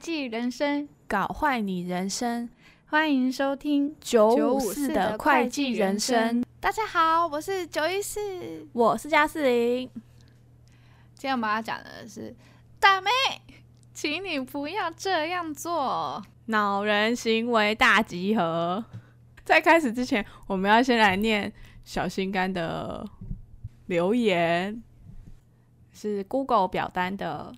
[0.00, 2.48] 计人生，搞坏你人生。
[2.86, 6.42] 欢迎收听九五四的会计人生。
[6.58, 9.90] 大家好，我是九一四，我是加四零。
[11.14, 12.34] 今天我们要讲的是
[12.80, 13.10] 大妹，
[13.92, 16.24] 请你不要这样做。
[16.46, 18.82] 恼人行为大集合。
[19.44, 21.52] 在开始之前，我们要先来念
[21.84, 23.06] 小心肝的
[23.84, 24.82] 留言，
[25.92, 27.52] 是 Google 表单的，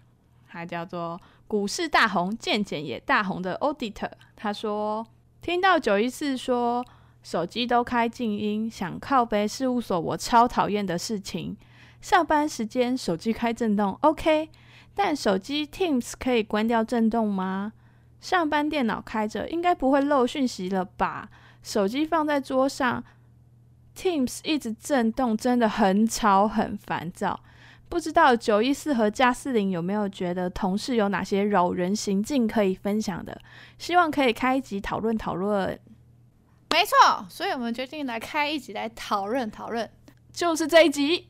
[0.48, 1.20] 它叫做
[1.52, 4.10] 股市大红，健检也大红的 Auditor。
[4.34, 5.06] 他说。
[5.42, 6.82] 听到九一四说
[7.22, 11.54] 手机都开静音，想靠背事务所，我超讨厌的事情。
[12.00, 14.48] 上班时间手机开震动，OK，
[14.94, 17.74] 但手机 Teams 可以关掉震动吗？
[18.18, 21.28] 上班电脑开着，应该不会漏讯息了吧？
[21.62, 23.04] 手机放在桌上
[23.94, 27.40] ，Teams 一直震动，真的很吵很烦躁。
[27.92, 33.38] 不知道九一四和加四零有没有觉得同事有哪些扰人行径可以分享的？
[33.76, 35.78] 希望可以开一集讨论讨论。
[36.70, 39.86] 没错，所以我们决定来开一集来讨论讨论，
[40.32, 41.28] 就是这一集。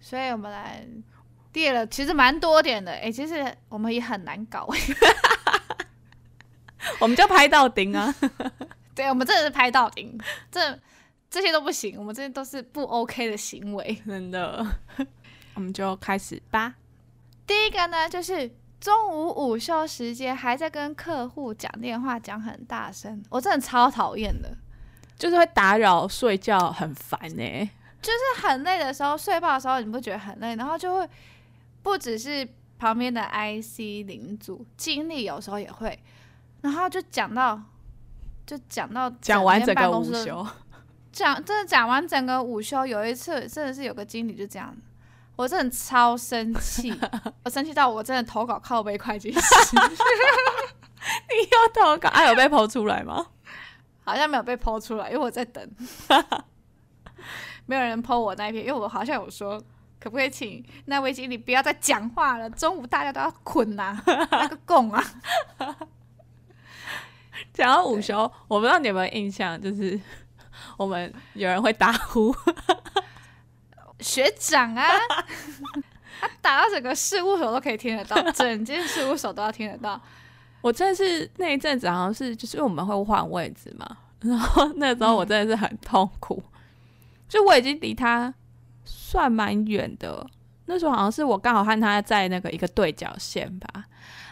[0.00, 0.84] 所以我们来
[1.52, 2.90] 列了，其实蛮多点的。
[2.90, 4.68] 哎，其实我们也很难搞，
[6.98, 8.12] 我们就拍到顶啊！
[8.96, 10.18] 对，我们真的是拍到顶，
[10.50, 10.76] 这
[11.30, 14.66] 这些都不行，我们这些都是不 OK 的行为，真的。
[15.60, 16.74] 我们就开始吧。
[17.46, 24.56] 第一个呢，就是中午午休时间还在跟客户讲电话，讲很大声，我真的超讨厌的，
[25.18, 27.70] 就是会打扰睡觉，很烦呢、欸。
[28.00, 30.56] 就是很累的时候，睡觉的时候，你不觉得很累？
[30.56, 31.06] 然后就会
[31.82, 35.98] 不只是旁边的 IC 领组经理，有时候也会，
[36.62, 37.60] 然后就讲到，
[38.46, 40.46] 就讲到讲完整个午休，
[41.12, 42.86] 讲真的讲完整个午休。
[42.86, 44.74] 有一次真的是有个经理就这样。
[45.40, 46.92] 我真的超生气，
[47.42, 49.40] 我生气到我真的投稿靠背会计师。
[49.72, 52.10] 你要投稿？
[52.10, 53.26] 啊，有被剖出来吗？
[54.04, 55.66] 好像没有被剖出来，因为我在等。
[57.64, 59.58] 没有人剖我那一篇，因为我好像有说，
[59.98, 62.50] 可不可以请那位经理不要再讲话了？
[62.50, 65.02] 中午大家都要困呐、啊，那个供啊。
[67.54, 69.98] 讲到午休，我不知道你有没有印象，就是
[70.76, 72.30] 我们有人会打呼。
[74.00, 74.84] 学长啊，
[76.20, 80.00] 他打到整个事务所都可以听得到， 整间事务所都要听得到。
[80.60, 86.60] 我真的是那一阵子好像是，就是我们会换位置嘛， 然后那时候我真的是很痛苦，嗯、
[87.28, 88.32] 就我已经离他
[88.84, 90.26] 算蛮远的，
[90.66, 93.84] 那时候好像是我刚好和他在那个一个对角线吧。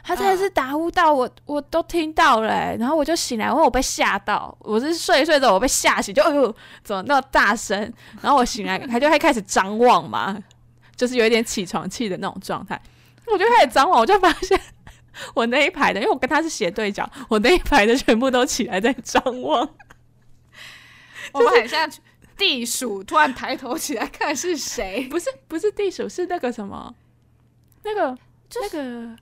[0.02, 7.78] 他真的是打呼到我，我都听到了、欸，然后我就醒来，因为我被吓到，我是睡睡着，我被吓醒，就哎呦，怎么那么大声？
[8.22, 10.38] 然后我醒来，他就会开始张望嘛，
[10.96, 12.80] 就是有一点起床气的那种状态。
[13.26, 14.58] 我就开始张望，我就发现
[15.34, 19.68] 我那一排的，因为我跟他是斜对角，我那一排的全部都起来在张望。
[21.34, 21.90] 我们很像
[22.38, 25.06] 地鼠，突然抬头起来看是谁？
[25.10, 26.94] 不是，不是地鼠，是那个什么，
[27.82, 28.16] 那个，
[28.48, 28.88] 就是、那个。《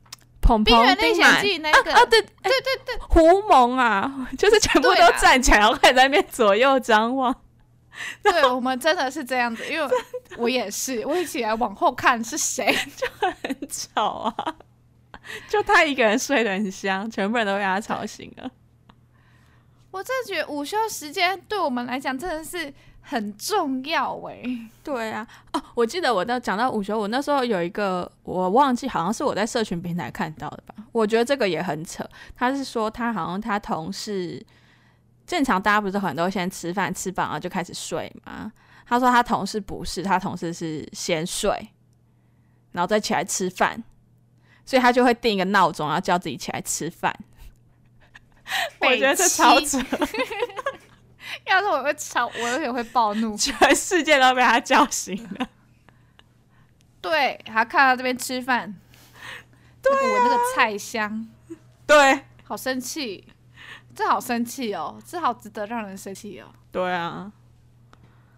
[0.65, 7.35] 冰原历险记》那个啊，啊，对对对对，狐獴啊， 就是全部都站起来，然后开始在那边左右张望。
[8.23, 9.89] 对，我们真的是这样子，因为
[10.37, 14.55] 我也是，我一起来往后看是谁， 就很吵啊。
[15.49, 18.51] 就他一个人睡得很香，全部人都被他吵醒了。
[19.91, 22.73] 我真的觉得午休时间对我们来讲真的是。
[23.09, 30.75] 很重要哎、欸，对啊，哦，我记得我到讲到午休，我那时候有一个我忘记，好像是我在社群平台看到的吧。
[30.91, 34.45] 我觉得这个也很扯，他是说他好像他同事
[35.25, 38.51] 正常，大家不是很多先吃饭吃饱了就开始睡吗？
[38.85, 41.69] 他说他同事不是，他同事是先睡，
[42.73, 43.85] 然后再起来吃饭，
[44.65, 47.17] 所以他就会定一个闹钟，然后叫自己起来吃饭。
[48.81, 49.79] 我觉得这超扯。
[51.47, 55.49] 要是我会吵，我有点会暴怒， 全世界都被他叫醒了。
[57.01, 58.75] 对，还看到这边吃饭，
[59.81, 61.29] 对、啊，闻那个菜香，
[61.87, 63.25] 对，好生气，
[63.95, 66.47] 这好生气哦，这好值得让人生气哦。
[66.73, 67.31] 对啊，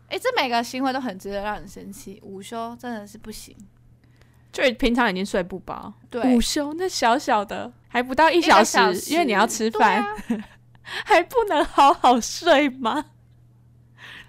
[0.08, 2.20] 哎，这每个行为都很值得让人生气。
[2.22, 3.56] 午休真的是不行，
[4.52, 9.12] 就平常已经睡不饱，对，午休那小小的还不到一小时，小时。
[9.12, 10.04] 因为你要吃饭。
[11.05, 13.06] 还不能好好睡吗？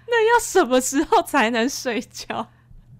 [0.06, 2.46] 那要什么时候才能睡觉？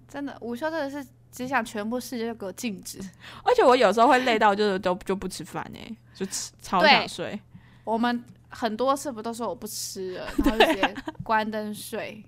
[0.08, 2.98] 真的，午休真的是只想全部世界都给我静止。
[3.44, 7.38] 而且我有时候会累到就是都就不吃饭呢，就吃超想睡。
[7.84, 12.24] 我们很多次不都说我不吃了， 然后就直接关灯睡。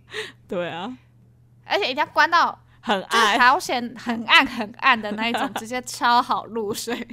[0.48, 0.96] 对啊，
[1.64, 7.06] 而且一定要关到很暗，朝鲜很暗很暗的那一种， 直接超好入睡。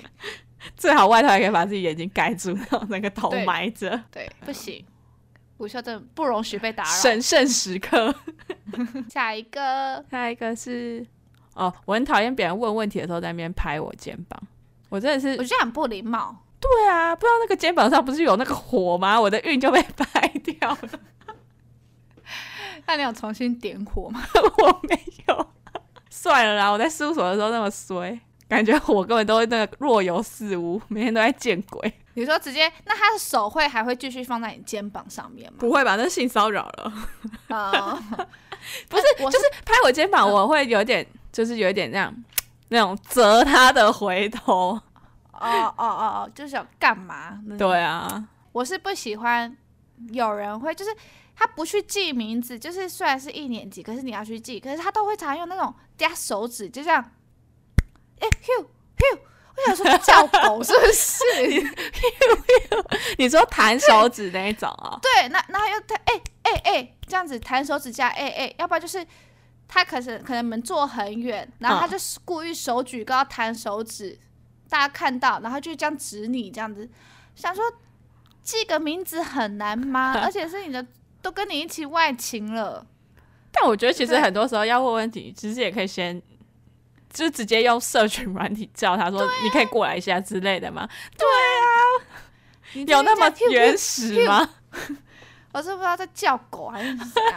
[0.75, 4.01] 最好外套也可以把自己眼睛盖住，然后那个头埋着。
[4.11, 4.85] 对，不行，
[5.57, 6.89] 午休真的不容许被打扰。
[6.89, 8.13] 神圣时刻。
[9.09, 11.05] 下一个，下一个是
[11.53, 14.41] 哦，我很讨厌别人问问题的时候在那边拍我肩膀，
[14.89, 16.43] 我真的是，我觉得很不礼貌。
[16.59, 19.19] 对啊，不知道那个肩膀上不是有那个火吗？
[19.19, 20.89] 我的运就被拍掉了。
[22.85, 24.21] 那你有重新点火吗？
[24.61, 25.47] 我没有。
[26.09, 31.93] 算了啦，我在事务所的时候那么衰，感觉我根本都那个若有似无，每天都在见鬼。
[32.15, 35.57] 你说直接，那他的手会还会继续放在你肩膀上面吗？
[35.59, 36.93] 不会吧，那是性骚扰了。
[37.47, 37.93] 啊，
[38.89, 42.23] 不是，就是拍我肩膀，我会有点，就是有一点那样，
[42.69, 44.79] 那种责他的回头。
[45.31, 47.39] 哦哦哦哦，就是想干嘛？
[47.57, 49.55] 对啊，我是不喜欢
[50.11, 50.91] 有人会就是。
[51.41, 57.11] 他不去记名字，就是虽然是一年级，可是你要去记，可是他都会常用那种夹手指，就这样，
[58.19, 58.65] 哎、欸，咻
[58.97, 59.19] 咻，
[59.55, 61.23] 我想说叫狗是不是？
[61.33, 61.73] 咻
[62.69, 62.85] 咻，
[63.17, 64.99] 你说弹手指那一种啊？
[65.01, 69.05] 对，那那又弹，哎哎哎，这样子弹手指加哎哎，要不然就是
[69.67, 74.19] 他可是可能门坐很远，然后他就故意手举高弹手指，嗯、
[74.69, 76.89] 大家看到，然后就这样指你这样子，
[77.35, 77.63] 想说
[78.41, 80.13] 记个名字很难吗？
[80.23, 80.85] 而且是你的。
[81.21, 82.87] 都跟你一起外勤了，
[83.51, 86.19] 但我觉得其实很多时候要问问题，其实也可以先
[87.11, 94.47] 就直接用社群软体叫他说：“你可以过来一下之类的吗？”对啊，有那么原始吗？
[95.51, 97.03] 我是不知道在叫狗还是啥。
[97.09, 97.27] 对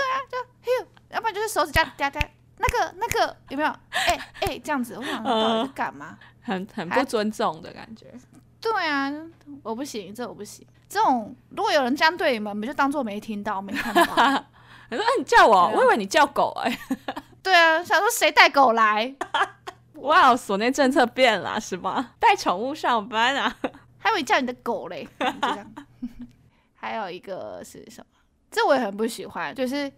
[0.00, 0.38] 啊，就
[1.10, 2.20] 要不然就是手指夹夹夹，
[2.58, 3.68] 那个那个有没有？
[3.90, 6.16] 哎哎，这样子，我想到底是干嘛？
[6.40, 8.06] 很很不尊重的感觉。
[8.60, 9.12] 对啊，
[9.64, 10.64] 我不行，这我不行。
[10.88, 14.02] 这种如果有人这样对你们，你们就当做没听到、没看到。
[14.90, 16.78] 你说：“你叫我，啊、我以为你叫狗哎、欸。”
[17.42, 19.14] 对啊，想说谁带狗来？
[19.94, 22.14] 哇，所内政策变了是吧？
[22.18, 23.56] 带宠物上班啊？
[23.98, 25.08] 还以为叫你的狗嘞。
[26.74, 28.06] 还有一个是什么？
[28.50, 29.90] 这我也很不喜欢，就是。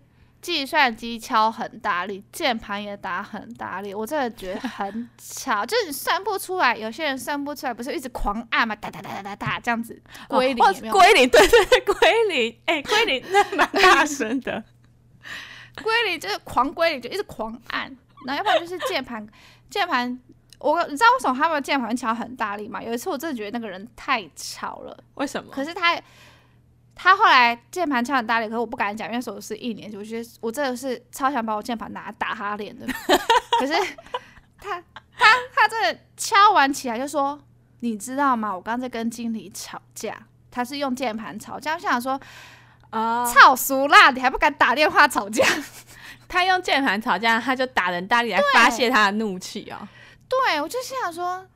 [0.45, 6.77] 计算机敲很大力，键盘也打很大力，我真的觉得很吵， 就是你算不出来。
[6.77, 9.99] 有些人算不出来，不是一直狂按嘛，哒哒哒哒哒哒这样子。
[10.29, 14.63] 归零，归零，对对对，归零，哎，归零那蛮大声的。
[15.83, 17.85] 归零就是狂归零，就一直狂按。
[18.27, 19.27] 然后要不然就是键盘，
[19.69, 20.19] 键盘，
[20.59, 22.83] 我你知道为什么他们键盘敲很大力吗？
[22.83, 24.97] 有一次我真的觉得那个人太吵了。
[25.15, 25.51] 为什么？
[25.51, 26.01] 可是他。
[26.97, 32.87] 他后来键盘敲很大力，可是我不敢讲，因为我是一年级，我觉得我真的是超想把我键盘拿打他脸的。
[33.59, 33.73] 可是
[34.61, 34.81] 他
[35.19, 37.37] 他他真的敲完起来就说
[37.81, 38.55] ：“你知道吗？
[38.55, 40.17] 我刚刚在跟经理吵架，
[40.53, 42.13] 他是用键盘吵架。”我想说
[42.95, 45.45] ：“啊，操俗辣，你还不敢打电话吵架？
[46.29, 49.89] 他用键盘吵架，他就打人大力来发泄他的怒气哦。
[50.29, 51.47] 对，我就心想说，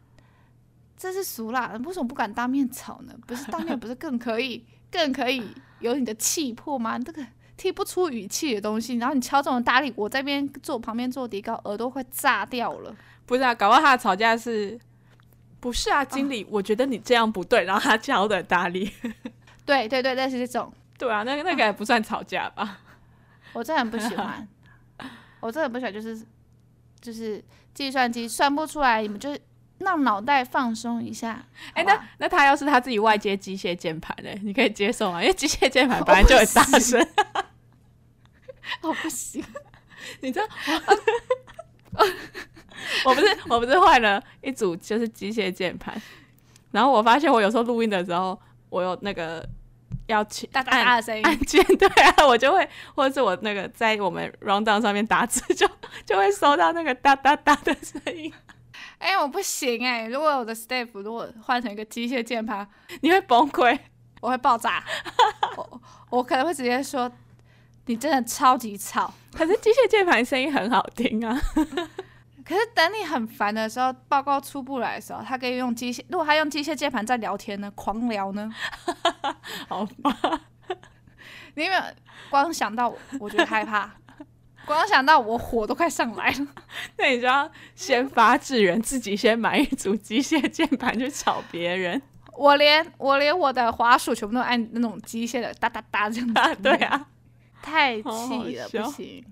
[0.96, 3.14] 这是俗辣，为什么不敢当面吵呢？
[3.26, 5.46] 不是当面不是更可以？” 更可以
[5.81, 6.99] 有你的气魄吗？
[6.99, 7.23] 这个
[7.58, 12.96] 听不出语气的东西，然后你敲这种大力，我这边坐旁边坐底高，耳朵快炸掉了。
[13.26, 14.81] 不是啊，搞不好他的吵架是，
[15.61, 18.90] 不是啊，经理，哦、我觉得你这样不对，然后他敲的大力。
[19.67, 20.73] 对 对对，那是这种。
[20.98, 22.80] 对啊，那个那个也不算吵架吧？
[23.54, 24.46] 我真的很不喜欢，
[25.40, 26.20] 我真的不喜欢，就是
[27.00, 27.42] 就是
[27.73, 29.40] 计算机算不出来，你们就是。
[29.78, 31.40] 让脑袋放松一下。
[31.73, 34.30] 哎、欸，那那他要是他自己外接机械键盘呢？
[34.42, 35.23] 你可以接受吗？
[35.23, 37.00] 因为机械键盘本来就很大声。
[38.82, 39.40] 我不行，
[40.20, 40.46] 你知道？
[43.04, 45.94] 我不是我不是换了一组就是机械键盘，
[46.73, 48.37] 然后我发现我有时候录音的时候，
[48.70, 49.49] 我有那个
[50.08, 55.68] 要去哒哒哒的声音，按键 对啊，我就会或者是我那个在我们 rundown 上面打字， 就
[56.04, 58.32] 就会收到那个哒哒哒的声音。
[58.98, 60.08] 哎、欸，我不行哎、欸！
[60.08, 62.66] 如果我的 step 如果换成一个机械键盘，
[63.00, 63.78] 你会崩溃，
[64.20, 64.82] 我会爆炸，
[65.56, 67.10] 我我可能会直接说，
[67.86, 69.12] 你真的超级吵。
[69.32, 71.40] 可是机械键盘声音很好听啊。
[72.49, 76.02] 可是等你很烦的时候，报告出不来的时候，他可以用机械。
[76.09, 78.50] 如果他用机械键盘在聊天呢，狂聊呢？
[79.69, 80.40] 好吧，
[81.55, 81.83] 你有没有
[82.31, 83.90] 光想到我，我觉得害怕。
[84.64, 86.47] 光想到我火都快上来了，
[86.97, 92.00] 那你就要先发制人，自己先买一组机械键盘去吵别人。
[92.33, 96.40] 我连我连我的滑鼠全部都按那种机械的哒哒哒这样子。
[96.40, 97.07] 啊对啊，
[97.61, 99.25] 太气了，好好不行。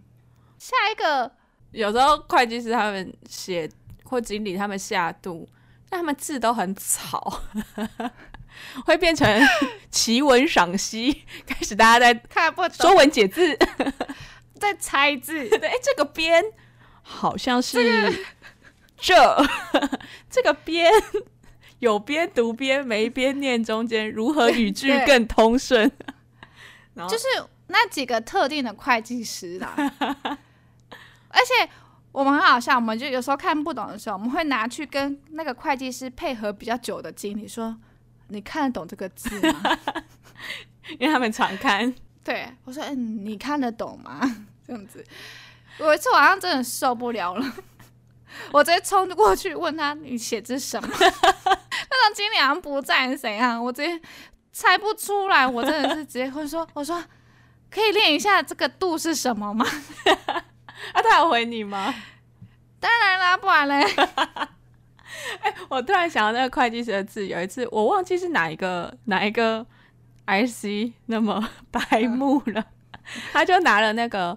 [0.58, 1.30] 下一个，
[1.72, 3.68] 有时候会计师他们写
[4.04, 5.48] 或经理他们下肚，
[5.88, 7.42] 但他们字都很草，
[8.86, 9.28] 会变成
[9.90, 13.56] 奇文赏析，开始大家在看不懂，说文解字。
[14.58, 16.42] 在猜字，对，哎，这个边
[17.02, 18.10] 好像是
[18.96, 19.14] 这，
[20.30, 20.90] 这个边
[21.80, 25.90] 有边读边没边念中间，如何语句更通顺？
[27.06, 27.24] 就是
[27.66, 29.76] 那几个特定的会计师啦，
[31.36, 31.70] 而且
[32.12, 37.76] 我们很好笑，我们就有时候看不懂的时候，我们会拿去跟那个会计师配合比较久的经理说
[38.28, 39.78] ：“你看得懂这个字吗？”
[40.98, 41.94] 因为他们常看。
[42.24, 44.20] 对，我说：“嗯，你看得懂吗？”
[44.66, 45.04] 这样子，
[45.78, 47.54] 有一次晚上真的受不了了，
[48.52, 53.60] 我直接冲过去问他：“你写这什么？” 那种经理好像不在，是谁啊？
[53.60, 54.00] 我直接。
[54.58, 57.04] 猜不出来，我真的是直接会说：“我说
[57.70, 59.66] 可以练一下这个度是什么吗？”
[60.92, 61.94] 啊，他有回你吗？
[62.80, 63.82] 当然啦，不然嘞。
[65.40, 69.64] 哎、欸，我突然想到那个会计师的字，有一次我忘记是哪一个哪一个
[70.26, 72.60] IC 那么 白目了，
[72.92, 74.36] 嗯、他就拿了那个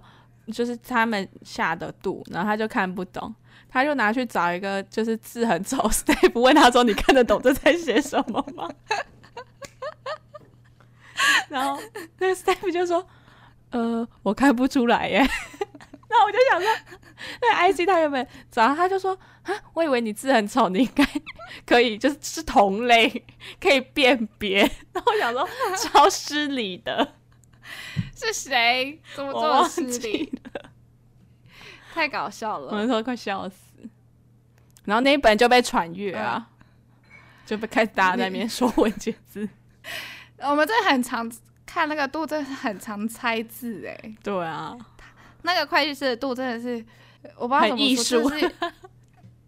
[0.52, 3.34] 就是他们下的度，然后他就看不懂，
[3.68, 8.68] 他就拿去找一个就是字很丑 Step 问他说：“你看得懂这在写什么吗？”
[11.50, 11.78] 然后
[12.18, 13.06] 那个 staff 就说
[13.70, 15.22] ：“呃，我看不出来耶。”
[16.10, 16.68] 那我就想说，
[17.40, 21.06] 那个 IC 他原本早上他就说：“啊，我以为你字很丑，你应该
[21.64, 23.24] 可以就是是同类，
[23.60, 24.58] 可以辨别。”
[24.92, 25.48] 然后我想说，
[25.78, 27.14] 超失礼的，
[28.14, 29.00] 是谁？
[29.14, 30.32] 怎么这么失礼？
[31.94, 33.56] 太搞笑了，我那时候快笑死。
[34.84, 36.48] 然后那一本就被传阅啊，
[37.04, 39.48] 嗯、就被开始大家在那边说文解字。
[40.38, 41.30] 我们这很常
[41.66, 44.14] 看那个度，真的很常猜字哎。
[44.22, 44.76] 对啊，
[45.42, 46.84] 那个会计师的度真的是，
[47.36, 48.52] 我不知道怎么说，就是，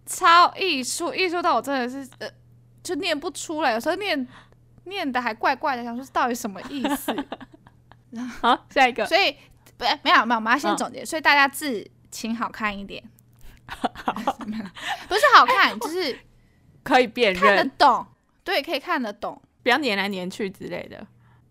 [0.06, 2.28] 超艺术，艺术到我真的是呃，
[2.82, 4.26] 就念不出来，有时候念
[4.84, 7.14] 念的还怪怪的，想说到底什么意思。
[8.40, 9.06] 好，下一个。
[9.06, 9.32] 所以
[9.76, 11.02] 不没有没有，我们要先总结。
[11.02, 13.02] 嗯、所以大家字请好看一点，
[13.66, 16.18] 不是好看，就是
[16.82, 18.06] 可以辨认，看得懂。
[18.44, 19.40] 对，可以看得懂。
[19.62, 21.06] 不要黏来黏去之类的。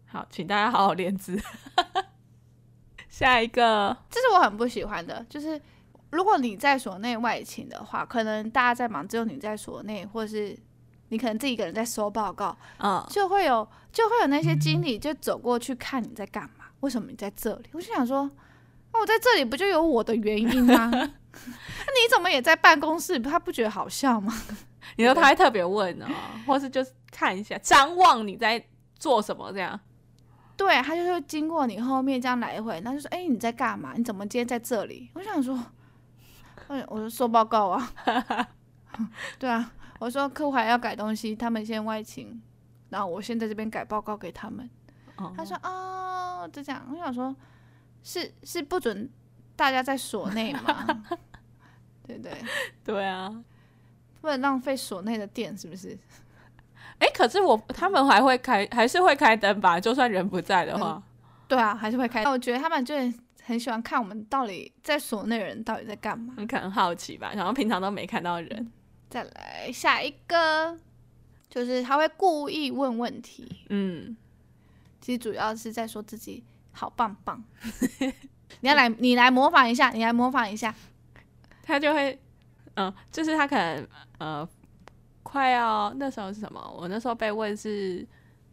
[0.05, 1.41] 好，请大家好好练字。
[3.21, 5.61] 下一个，这是我很不喜欢的，就是
[6.09, 10.57] 如果你在所内外勤的话，可能大家在忙，只有你在所内，或者是
[11.09, 17.69] 你可能自己一个人在收报告，嗯，就会有就会有那些经理就走过去看你在干嘛，为什么你在这里？
[17.73, 18.29] 我就想说，
[18.91, 20.89] 那我在这里不就有我的原因吗？
[20.91, 23.19] 那你怎么也在办公室？
[23.19, 24.33] 他不觉得好笑吗？
[24.97, 26.15] 你说他还特别问呢、喔，
[26.47, 28.61] 或是就是看一下张望你在
[28.97, 29.79] 做什么这样？
[30.61, 33.93] 对，他就会经过你后面这样来回，他就说：“哎、欸，你在干嘛？
[33.97, 35.59] 你怎么今天在这里？”我想说
[36.69, 37.91] ：“哎，我说收报告啊。
[39.39, 42.39] ”对啊，我说客户还要改东西，他们先外勤，
[42.89, 44.69] 然后我先在这边改报告给他们。
[45.15, 47.35] 哦、他说：“哦，就这样。”我想说
[48.03, 49.09] ：“是是不准
[49.55, 51.01] 大家在所内吗？”
[52.05, 52.31] 对对
[52.85, 53.43] 对啊。
[54.21, 55.97] 不能浪费所内的电，是不是？
[57.01, 59.79] 哎、欸，可是我他们还会开，还是会开灯吧？
[59.79, 61.03] 就算人不在的话，嗯、
[61.47, 62.23] 对啊，还是会开。
[62.25, 62.95] 我觉得他们就
[63.43, 67.31] 很喜欢看我们到底在所内人到底在干嘛，你可能好奇吧。
[67.35, 68.49] 然后平常都没看到人。
[68.51, 68.71] 嗯、
[69.09, 70.77] 再来下一个，
[71.49, 73.51] 就是他会故意问问题。
[73.69, 74.15] 嗯，
[75.01, 77.43] 其实主要是在说自己好棒棒。
[78.59, 80.73] 你要来，你来模仿一下，你来模仿一下，
[81.63, 82.19] 他就会。
[82.75, 83.85] 嗯，就是他可能
[84.17, 84.47] 呃，
[85.31, 86.75] 快要那时候是什么？
[86.77, 88.05] 我那时候被问是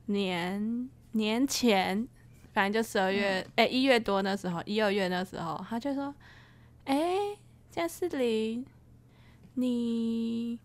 [0.06, 2.06] 年年前，
[2.52, 6.14] 反正就十二月，哎、嗯，一月多那时候，一二月那时候，他就说
[6.86, 7.36] ：“哎，
[7.70, 8.64] 嘉士林，
[9.54, 10.60] 你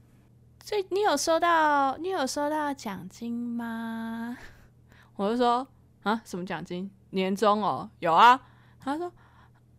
[0.59, 4.37] 最你有收到你有收到奖金吗？”
[5.17, 5.67] 我就说
[6.03, 6.91] ：“啊，什么奖金？
[7.09, 8.39] 年终哦，有啊。”
[8.79, 9.11] 他说。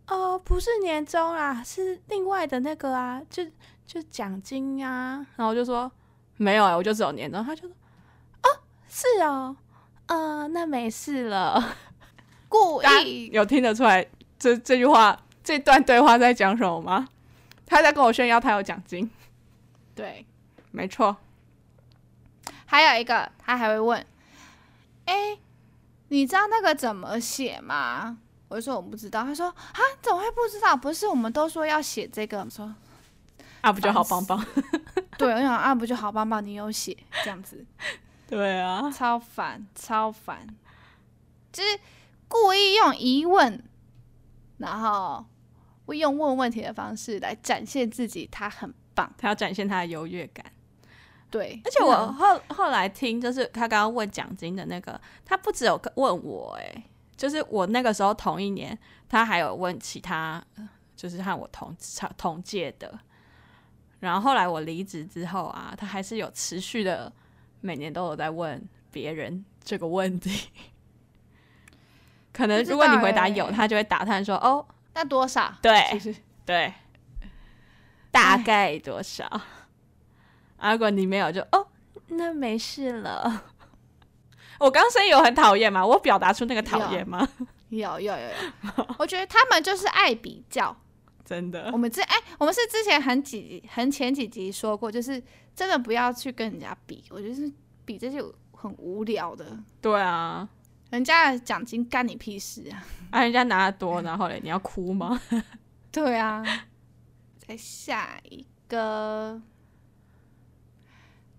[0.07, 3.43] 哦，不是年终啊，是另外的那个啊，就
[3.87, 5.27] 就奖金啊。
[5.37, 5.91] 然后我就说
[6.37, 7.45] 没有啊，我就只有年终。
[7.45, 7.71] 他就说
[8.43, 8.49] 哦，
[8.89, 9.57] 是哦，
[10.07, 11.77] 呃，那没事了。
[12.49, 14.07] 故意有听得出来
[14.39, 17.09] 这这句话这段对话在讲什么吗？
[17.67, 19.11] 他在跟我炫耀他有奖金。
[19.95, 20.27] 对，
[20.71, 21.17] 没错。
[22.67, 24.07] 还有一个，他还会问，
[25.05, 25.39] 哎，
[26.09, 28.19] 你知道那个怎么写吗？
[28.49, 30.77] 我就说我不知道，他说啊，怎么会不知道？
[30.77, 32.39] 不是我们都说要写这个？
[32.41, 32.73] 我说
[33.65, 34.45] 啊，不就好棒棒？
[35.17, 36.45] 对，我想啊，不就好棒棒？
[36.45, 37.65] 你有写这样子？
[38.29, 40.47] 对啊，超烦，超烦，
[41.53, 41.81] 就是
[42.29, 43.63] 故意用疑问，
[44.59, 45.25] 然后
[45.87, 50.45] 会用问问题的方式来展现自己，他很棒，他要展现他的优越感。
[51.31, 56.85] 对，而且我后后来听，就是他刚刚问奖金的那个，他不只有问我，哎。
[57.17, 58.77] 就是我那个时候同一年，
[59.09, 60.45] 他还有问其他，
[60.97, 61.75] 就是和我同
[62.17, 62.99] 同届的，
[64.05, 67.11] 然后后来我离职之后啊，他还是有持续的
[67.63, 70.51] 每年都有在问别人这个问题。
[72.33, 75.81] 可能如果你回答有，他就会打探说：“哦，那多少？”对，
[76.45, 76.75] 对，
[78.11, 79.25] 大概多少？
[80.59, 81.67] 啊，如果你没有，就哦，
[82.09, 83.45] 那没事了。
[84.61, 85.87] 我刚声音有很讨厌吗？
[85.87, 87.27] 我表达出那个讨厌吗？
[87.71, 90.77] 有有有有，我觉得他们就是爱比较，
[91.25, 91.71] 真的。
[91.73, 95.23] 我们之哎，我们是之前很几很前几集说过，就是
[95.55, 97.51] 真的不要去跟人家比，我觉得是
[97.85, 99.59] 比这些很无聊的。
[99.81, 100.49] 对啊，
[100.91, 102.87] 人家的奖金干你屁事啊！
[103.11, 105.21] 啊，人家拿得多，然后嘞，你要哭吗？
[105.91, 106.45] 对啊。
[107.47, 109.41] 再下一个，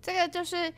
[0.02, 0.72] 这个就是。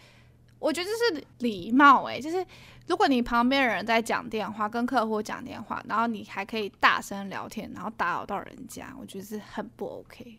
[0.60, 2.44] 我觉得这是礼貌哎、欸，就是
[2.88, 10.38] 如果你旁边的人在讲电话，跟客户讲电话，然后你还可以大声聊天，然后打扰到人家，我觉得是很不 OK。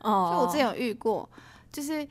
[0.00, 1.28] 哦，就我之前有遇过，
[1.70, 2.06] 就是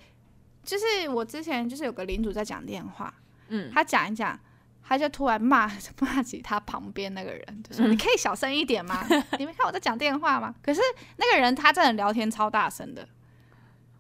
[0.64, 3.14] 就是我之前就是有个领主在讲电话，
[3.50, 4.40] 嗯，他讲一讲，
[4.82, 9.06] 他就突然骂 骂起他旁边那个人，就说、嗯、你可以小声一点吗？
[9.38, 10.56] 你没看我在讲电话吗？
[10.64, 10.80] 可是
[11.18, 13.08] 那个人他真的聊天超大声的，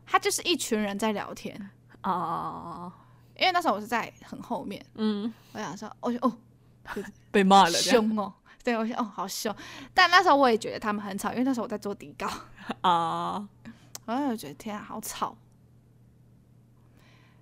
[0.06, 1.70] 他就是一群人在聊天
[2.04, 2.92] 哦。
[3.38, 6.38] 因为那时候我是在很后面，嗯，我想说，哦哦，
[7.32, 9.54] 被骂了，凶哦，对，我想，哦，好凶。
[9.94, 12.28] 但那时候我也觉得他们很吵，因为那时候我在做底稿
[12.82, 13.48] 啊，
[14.06, 15.38] 然后我就觉得天啊，好吵。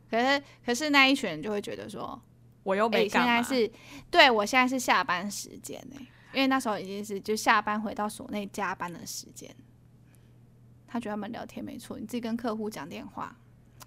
[0.09, 2.21] 可是，可是那一群人就会觉得说，
[2.63, 3.41] 我又没干嘛。
[3.41, 3.71] 现在是，
[4.12, 5.97] 对，我现在是下班时间呢，
[6.33, 9.53] 因为那时候已经是就下班回到所内加班的时间。
[10.88, 13.35] 他觉得他们聊天没错，你自己跟客户讲电话。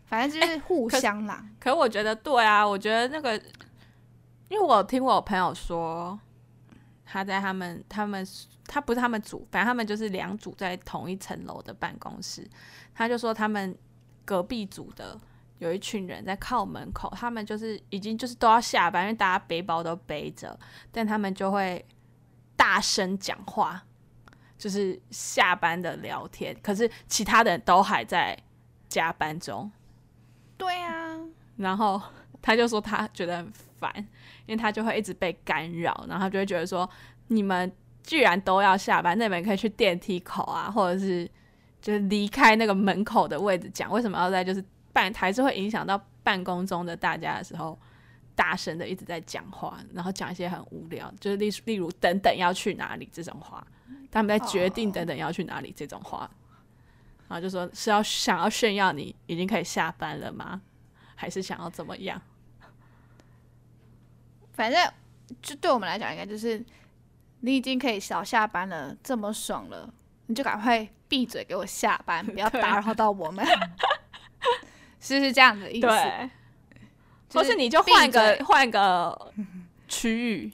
[0.06, 1.56] 反正就是互相啦、欸。
[1.58, 3.36] 可是我觉得对啊，我觉得那个，
[4.48, 6.18] 因为我听我朋友说，
[7.04, 8.24] 他在他们他们
[8.66, 12.48] 他不是他们组，反正他们就是两组在同一层楼的办公室。
[12.94, 13.76] 他就说他们
[14.24, 15.20] 隔壁组的
[15.58, 20.58] 有一群人在靠门口，他们就是已经就是都要下班，因为大家背包都背着，
[20.92, 21.84] 但他们就会
[22.54, 23.82] 大声讲话，
[24.56, 26.56] 就是下班的聊天。
[26.62, 28.38] 可是其他的人都还在
[28.88, 29.70] 加班中。
[30.56, 31.16] 对啊，
[31.56, 32.00] 然后
[32.40, 33.92] 他就说他觉得很烦，
[34.46, 36.88] 因为他就会一直被干扰，然后他就会觉得说，
[37.28, 37.70] 你们
[38.02, 41.28] 既然都要下班，那你们可以去电梯口啊，或者是
[41.80, 47.78] 就是离开那个门口的位置讲，为什么要在就是办还是会影响到办公中的大家的时候，
[48.34, 53.66] 大声的一直在讲话，然后讲一些很无聊，就是例例如等等要去哪里这种话，
[54.10, 56.30] 他们在决定等等要去哪里这种话。
[57.28, 57.32] Oh.
[57.32, 60.62] 然后就说是要想要炫耀你已经可以下班了吗？
[61.14, 62.20] 还是想要怎么样？
[64.52, 64.92] 反正
[65.42, 66.64] 就对我们来讲，应该就是
[67.40, 69.92] 你已经可以早下班了，这么爽了，
[70.26, 73.44] 你就赶快闭嘴给我下班，不要打扰到我们，
[75.00, 75.86] 是不是这样的意思？
[75.86, 76.30] 对，
[77.32, 79.32] 或是你就换个换个
[79.88, 80.52] 区域，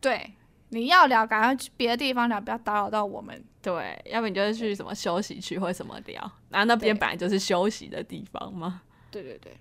[0.00, 0.32] 对。
[0.70, 3.42] 你要聊，赶快去别的地方聊，不要打扰到我们。
[3.62, 8.82] 对，要不你就是去什么休息区或什么聊，然后那边本来就是休息的地方嘛。
[9.10, 9.58] 对对对，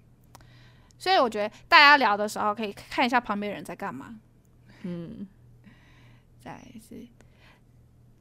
[0.97, 4.15] 所以我觉得大家聊的时候可以看一下旁边人在干嘛。
[4.83, 5.27] 嗯，
[6.43, 7.07] 再来是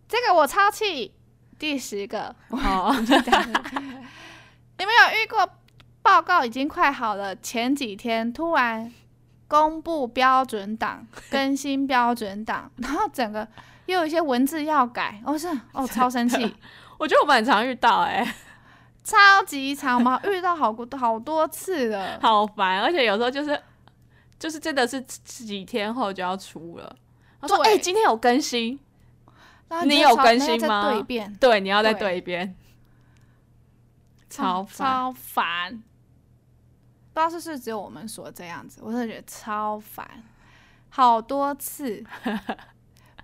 [0.08, 1.12] 这个我超气，
[1.58, 2.34] 第十个。
[2.50, 2.94] 哦，
[4.78, 5.48] 你们有遇过
[6.02, 8.92] 报告已经快好了，前几天突然。
[9.48, 13.46] 公布标准档， 更新标准档， 然后整个
[13.86, 16.56] 又有一些文字要改，哦是哦，超生气！
[16.98, 18.34] 我觉得我们很常遇到、欸，哎，
[19.04, 22.80] 超级常嘛，遇到好多好多次了，好烦！
[22.82, 23.60] 而且有时候就是
[24.38, 26.96] 就是真的是几天后就要出了，
[27.40, 28.78] 他说：“哎、欸，今天有更新，
[29.84, 30.92] 你有更新吗？”
[31.38, 32.18] 对你要再对。
[32.18, 32.56] 一遍，
[34.28, 34.88] 超烦。
[34.88, 35.82] 超烦。
[37.16, 40.06] 不知道是不是只有我们说这样子，我真的觉得超烦，
[40.90, 42.04] 好多次，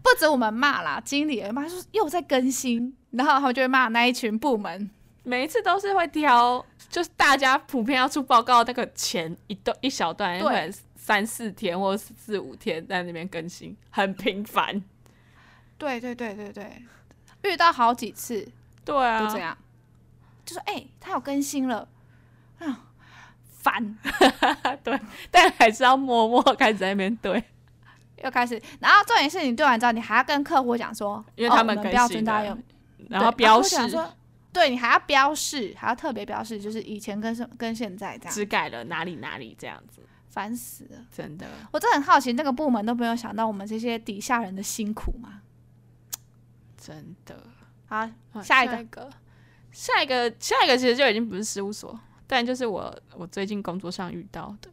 [0.02, 4.90] 不止我们骂啦，经理也骂，说又在更新，然后他们就会骂那一群部门，
[5.24, 14.82] 每一次都是会挑，就是大家普遍要出报告那个前一段一小段，对，三四天或四五天在那边更新，很频繁。
[15.76, 16.82] 对对对对对，
[17.42, 18.48] 遇到好几次，
[18.86, 19.58] 对啊，就这样，
[20.46, 21.86] 就说哎、欸，他有更新了，
[22.58, 22.86] 啊。
[23.62, 23.96] 烦，
[24.82, 27.42] 对，但还是要默默开始在那边对，
[28.24, 32.60] 又开始，然后重点是你对完之后，你还要跟客户讲说，因为他们标准大用，
[33.08, 34.12] 然后标示，说，
[34.52, 45.42] 对你还要标示，还要特别标示，就是以前跟跟现在这样，只改了哪里哪里这样子，烦死了，真的，我真的很好奇，那个部门都没有想到我们这些底下人的辛苦吗？
[46.76, 47.46] 真的，
[47.86, 48.08] 好，
[48.42, 48.72] 下一个。
[48.74, 49.10] 下一个。
[49.72, 51.98] 下一个下一个其实就已经不是事务所，
[52.32, 54.70] 但就是我我最近工作上遇到的，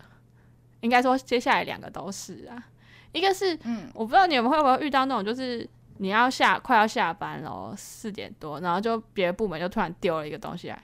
[0.80, 2.68] 应该说接下来两个都是啊。
[3.12, 10.82] 一个是，嗯，我不知道你们会不会遇到那种，就是你要下快要下班了，四点多，然后就别的部门就突然丢了一个东西来，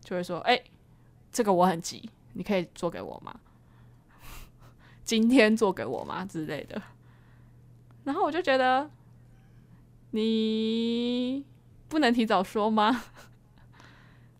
[0.00, 0.64] 就会说，哎、欸，
[1.30, 3.38] 这个我很急，你可以做给我吗？
[5.04, 6.24] 今天做给我吗？
[6.24, 6.80] 之类的。
[8.04, 8.90] 然后我就觉得，
[10.12, 11.44] 你
[11.88, 13.02] 不能提早说吗？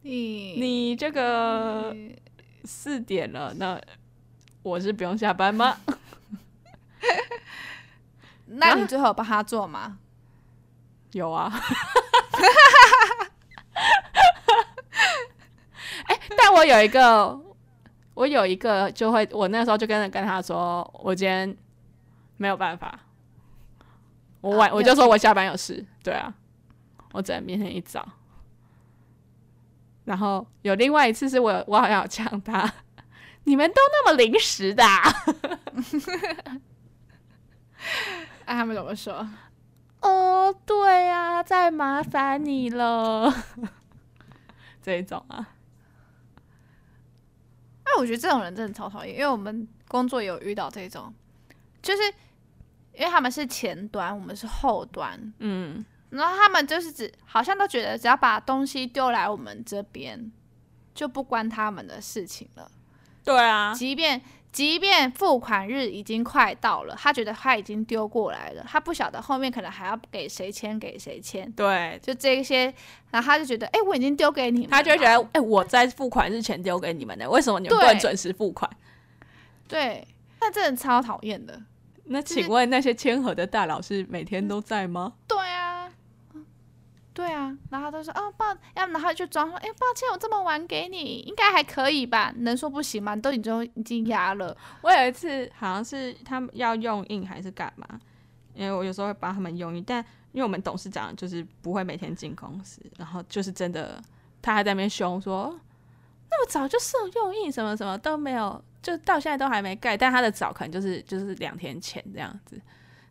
[0.06, 1.92] 你你这个
[2.62, 3.80] 四点了，那
[4.62, 5.78] 我是不用下班吗？
[8.46, 9.98] 那你最后有帮他做吗？
[11.10, 11.50] 有啊。
[16.06, 17.36] 哎，但我有一个，
[18.14, 21.56] 我有一个就会，我那时候就跟跟他说，我今天
[22.36, 22.96] 没有办法，
[24.40, 26.32] 我晚、啊、我就说我下班有事，对啊，
[27.10, 28.08] 我只能明天一早。
[30.06, 32.72] 然后有另外一次是我我好像有呛他，
[33.44, 35.02] 你们都那么临时的、啊。
[38.46, 39.28] 哎、 啊，他们怎么说？
[40.00, 43.32] 哦，对呀、啊，再麻烦你了。
[44.80, 45.48] 这一种啊，
[47.82, 51.12] 哎、啊，我觉得这种人真的超讨厌，因为我们工作有遇到这种，
[51.82, 52.02] 就是
[52.94, 55.84] 因为他们是前端，我们是后端，嗯，
[56.16, 60.32] 然后他们就是只好像都觉得只要把东西丢来我们这边，
[60.94, 62.70] 就不关他们的事情了。
[63.22, 64.22] 对啊，即便。
[64.52, 71.52] 即便付款日已经快到了，他觉得他已经丢过来了，他不晓得后面可能还要给谁签给谁签。
[71.52, 72.72] 对，就这些，
[73.10, 78.70] 然后他就觉得，哎、欸，我已经丢给你们，他就会觉得，哎、欸，我在付款日前丢给你们的，为什么你们不能准时付款？
[79.68, 80.08] 对，
[80.40, 81.60] 那真的超讨厌的。
[82.04, 85.12] 那请问那些签合的大佬是每天都在吗？
[85.28, 85.65] 对啊。
[87.16, 92.30] 对啊，然后他说：“哦，抱，要然后就装说，哎，抱歉，我这么晚给你，应该还可以吧？
[92.40, 93.14] 能说不行吗？
[93.14, 94.54] 你都已经已经压了。
[94.82, 97.88] 我有一次好像是他们要用印还是干嘛，
[98.52, 103.98] 因为我有时候会帮他们用印，但因为我们董事长就是不会每天进公司，然后就是真的，
[104.42, 105.58] 他还在那边凶说，
[106.30, 112.60] 那么早就送用印，什么什么都没有，就到现在都还没盖，但他的早可能就是就是两天前这样子，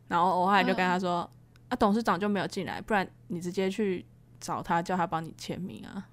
[0.08, 1.22] 然后我后来就跟他说。
[1.22, 1.30] 嗯”
[1.70, 4.06] 啊，董事长就没有进来，不然你直接去
[4.40, 6.08] 找他，叫他帮你签名啊。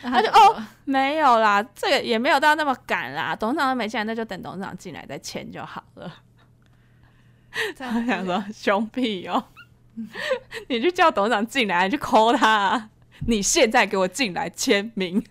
[0.00, 3.34] 他就哦，没有啦，这个也没有到那么赶啦。
[3.34, 6.22] 董事长都没进来，那就等董事长进来再签就好了。
[7.76, 9.42] 他想说兄弟哦，
[10.68, 12.90] 你去叫董事长进来，你去 call 他啊，
[13.26, 15.24] 你现在给我进来签名。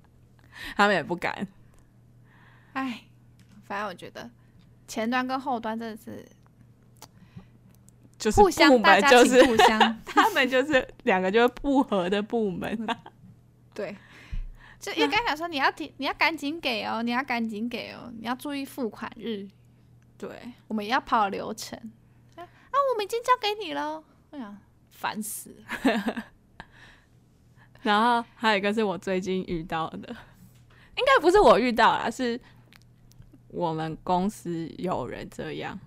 [0.76, 1.46] 他们也不敢。
[2.72, 3.02] 哎，
[3.64, 4.30] 反正我觉得
[4.86, 6.24] 前端跟后端真的是。
[8.26, 12.86] 就是部门就是互相， 他们就是两个就是不合的部门。
[13.72, 13.96] 对，
[14.80, 19.46] 就应该想说你要提，你要赶紧给哦，你要赶紧给哦，你要注意付款日。
[20.18, 20.28] 对，
[20.66, 21.78] 我们也要跑流程。
[22.34, 24.02] 啊，我们已经交给你了。
[24.32, 24.56] 哎呀，
[24.90, 26.24] 烦死了。
[27.82, 32.40] 然后还有一个是我最近遇到的，应该不是我遇到啦，是
[33.46, 35.78] 我们公司有人这样，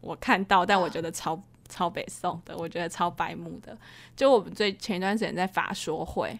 [0.00, 1.38] 我看到，但我觉得超。
[1.68, 3.76] 超北宋的，我觉得超白目的。
[4.14, 6.38] 就我们最前一段时间在法说会，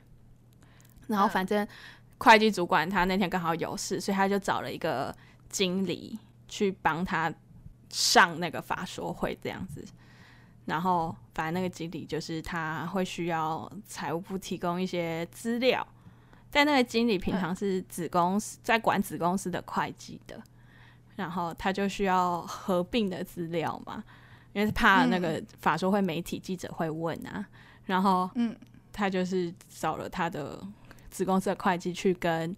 [1.06, 1.66] 然后反正
[2.18, 5.14] 会计主管他那天刚好有事，所以他就找了一个
[5.48, 7.32] 经理去帮他
[7.88, 9.85] 上那个法说会这样子。
[10.64, 15.85] 然后反正那个经理就是他会需要财务部提供一些资料，
[16.50, 20.40] 但那个经理平常是子公司在管子公司的会计的，
[21.16, 24.04] 然后他就需要合并的资料嘛。
[24.52, 27.44] 因为怕那个法说会媒体记者会问啊，嗯、
[27.86, 28.54] 然后嗯
[28.92, 30.62] 他就是找了他的
[31.10, 32.54] 子公司的会计去跟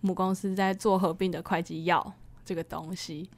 [0.00, 2.12] 母公司在做合并的会计要
[2.44, 3.28] 这个东西，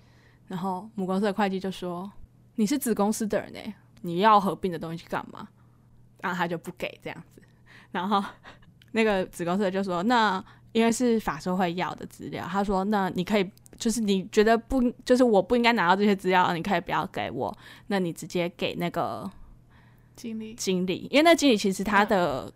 [0.48, 2.10] 然后母公司的会计就说
[2.56, 5.48] ：“你是子公司的人呢，你要合并的东西干嘛？”
[6.20, 7.42] 然后他就不给这样子，
[7.92, 8.22] 然后
[8.92, 17.56] 那个子公司的就说：“那因为是法说会要的资料，他说那你可以。”就是你觉得不，就是我不应该拿到这些资料，你可以不要给我，
[17.88, 19.30] 那你直接给那个
[20.14, 20.54] 经理。
[20.54, 22.52] 经理，因为那经理其实他的、嗯、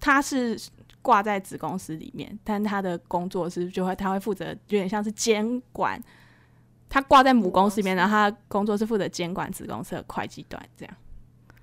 [0.00, 0.58] 他是
[1.00, 6.02] 挂在子公司里面，但他的工作是就会他会负责，有点像是监管，
[6.88, 10.94] 他挂在母公司里面，然后他工作是负责监管子公司的会计端这样。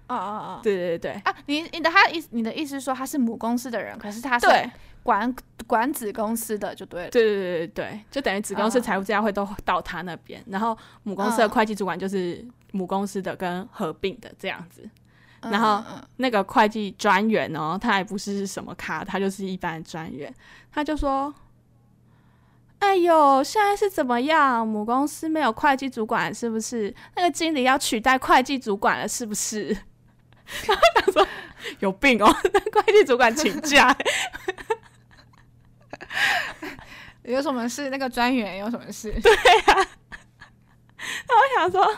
[0.08, 1.12] 哦哦哦，对对对。
[1.14, 4.70] 对啊，你你的他意思，你的意思是说他是母公司的人，可是他是对。
[5.04, 5.36] 管
[5.68, 14.90] 管子公司的就对了，对对对对对，就等于子公司财务资料会都到他那边，uh, 然后母公司的会计主管就是母公司的跟合并的这样子，
[15.42, 15.84] 然后
[16.18, 20.34] 那个会计专员哦，他还不是什么咖，他就是一般专员，
[20.72, 21.32] 他就说
[22.80, 24.68] ：“哎呦，现在是怎么样？
[24.68, 26.92] 母公司没有会计主管是不是？
[27.16, 29.78] 那个经理要取代会计主管了是不是？”
[30.68, 31.28] 然后他说
[31.80, 33.96] ：“有病哦，那会计主管请假。
[37.24, 37.90] ”有什么事？
[37.90, 39.12] 那个专员有什么事？
[39.22, 39.88] 对呀。
[41.28, 41.98] 那我想说，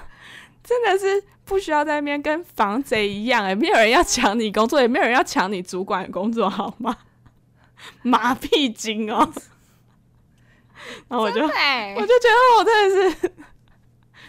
[0.63, 6.97] 真的是不需要在那边跟防贼一样哎，没有人要抢你工作，也没有人要抢你主管工作，好吗？
[8.01, 9.31] 麻痹精哦！
[11.07, 11.51] 然后我就我就
[12.19, 13.33] 觉得我真的是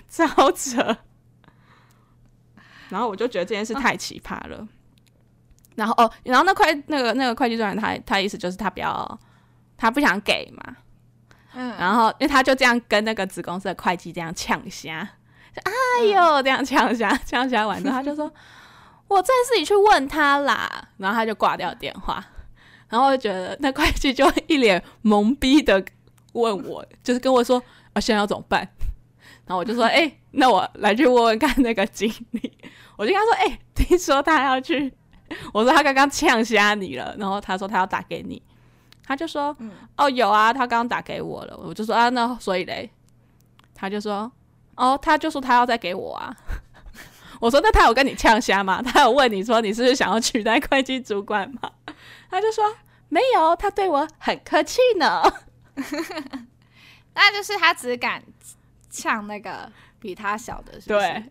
[0.09, 0.99] 超扯，
[2.88, 4.57] 然后我就觉得这件事太奇葩了。
[4.59, 4.68] 哦、
[5.77, 9.20] 然后哦，然后那会那个那个会计专员，他他意思就是他不要，
[9.77, 10.77] 他不想给嘛。
[11.55, 15.09] 嗯，然后因为他就这样跟那个子公司的会计这样呛虾，
[15.64, 18.31] 哎呦，嗯、这样呛虾呛虾完之后，他就说
[19.09, 22.24] ：“我再自己去问他啦。”然后他就挂掉电话，
[22.88, 25.83] 然后我就觉得那会计就一脸懵逼的
[26.33, 27.61] 问我，就是跟我说
[27.94, 28.68] ：“啊，现在要怎么办？”
[29.49, 32.59] 然后我就说：“哎、欸，那我来去问问看那个经理。”
[32.99, 34.93] 我就跟他说：“哎、欸，听说他要去。”
[35.55, 38.43] 我说：“他刚刚呛虾你了。”然后他说：“他要打给你。”
[39.03, 42.91] 他就说：“嗯、哦，有啊，他刚刚打给我了。”我就说：“啊，那所以嘞？”
[43.75, 44.31] 他就说
[44.77, 46.37] ：“哦，他就说他要再给我啊。
[47.41, 48.83] ”我说：“那他有跟你呛虾吗？
[48.83, 51.71] 他有问你说你是不是想要取代会计主管吗？”
[52.31, 52.65] 他就说
[53.09, 55.23] ：“没有，他对我很客气呢。
[57.15, 58.23] ”那就是他只敢
[58.90, 61.24] 呛那个比他小的是不是，对。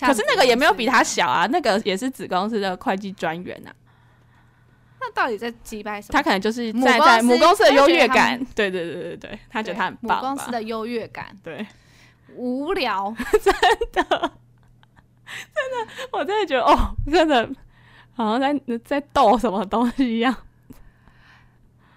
[0.00, 3.70] 可是那个也没有比他小啊，那个也是子公司的会计专员啊。
[4.98, 6.12] 那到底在击败什么？
[6.12, 10.20] 他可能就是在在母公司的优越感， 对对对对对，他觉得他很棒。
[10.22, 11.66] 母公司的优越感，对，
[12.34, 13.52] 无聊， 真
[13.92, 17.50] 的，真的，我真的觉得哦，真的
[18.14, 20.34] 好像在在斗什么东西一样。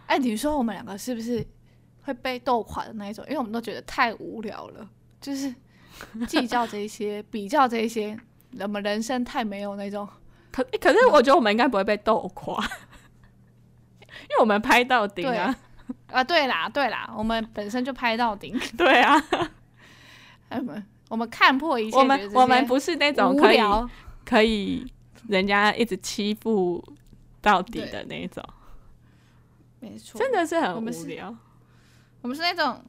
[0.07, 1.45] 哎，你说我们两个是不是
[2.01, 3.23] 会被斗垮的那一种？
[3.27, 4.89] 因为我们都觉得太无聊了，
[5.25, 5.51] 就是
[6.27, 8.15] 计较这些，比较这些，
[8.59, 10.07] 我们人生太没有那种。
[10.51, 12.63] 可可是，我觉得我们应该不会被斗垮。
[14.05, 15.55] 因为我们拍到顶啊！
[16.07, 18.55] 啊，对啦，对啦，我们本身就拍到顶。
[18.77, 19.19] 对啊，
[20.49, 21.97] 我们我们看破一切。
[21.97, 23.59] 我们我们不是那种可以
[24.23, 24.85] 可以
[25.27, 26.83] 人家一直欺负
[27.41, 28.43] 到底的那种。
[29.79, 31.35] 没错，真的是很无聊。
[32.21, 32.79] 我们是那种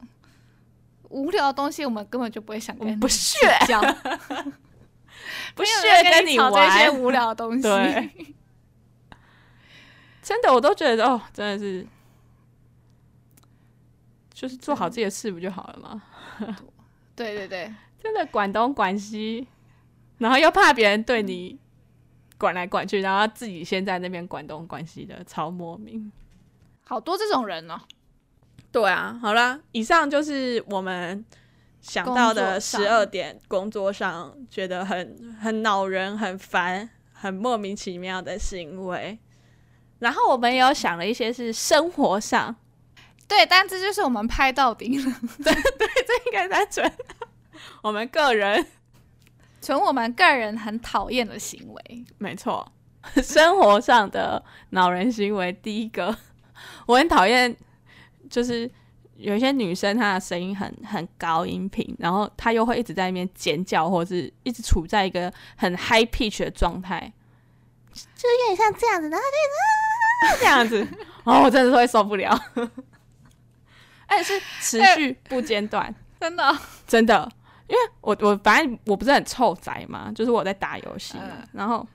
[1.11, 3.81] 无聊的东西，我们根本就不会想跟你 不屑讲，
[5.55, 7.63] 不屑跟你玩这些无聊的东西。
[7.63, 8.35] 对。
[10.23, 11.87] 真的，我都觉得哦，真的是，
[14.35, 16.03] 就是做好自己的事不就好了吗？
[17.15, 19.47] 对对对，真的管东管西，
[20.19, 21.57] 然后又怕别人对你
[22.37, 26.11] 管来管去，然后自己先在那边管东管西的，超莫名。
[26.85, 27.81] 好多这种人哦。
[28.73, 31.25] 对啊，好啦，以上就是我们
[31.81, 39.19] 想到的十二点工作上觉得很很恼人、很烦、很莫名其妙的行为。
[39.99, 42.55] 然后我们也有想了一些是生活上，
[43.27, 45.05] 对，但这就是我们拍到底了，
[45.43, 46.93] 对对，这应该单纯
[47.83, 48.67] 我们个人，
[49.63, 52.71] 纯我们个人很讨厌的行为，没错，
[53.25, 56.15] 生活上的恼人行为，第一个。
[56.87, 57.57] 我很讨厌，
[58.29, 58.71] 就是
[59.17, 67.13] 有一些女生她的声音很很高音频，然后她又会一直在那边尖叫，或者是一直处在一个很 high pitch 的状态，
[67.93, 69.37] 就有点像这样子，然后就。
[70.41, 70.87] 这样子
[71.25, 72.31] 哦，我真的是会受不了，
[74.07, 76.59] 而 且是持续不间断， 真的。
[76.87, 77.31] 真的，
[77.69, 81.19] 因为我我反正我不是很臭宅嘛，就是我在打游戏
[81.53, 81.87] 然后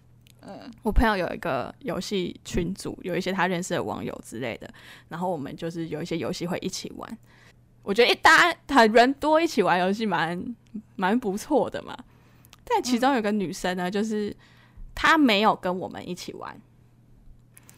[0.41, 4.71] 嗯，我朋友有一个游戏群组，有一些他认识的网友之类的，
[5.07, 7.17] 然后我们就是有一些游戏会一起玩，
[7.83, 10.55] 我觉得一大很人多一起玩游戏蛮
[10.95, 11.95] 蛮不错的嘛，
[12.63, 14.35] 但其中有个女生呢，就是
[14.95, 16.59] 她没有跟我们一起玩。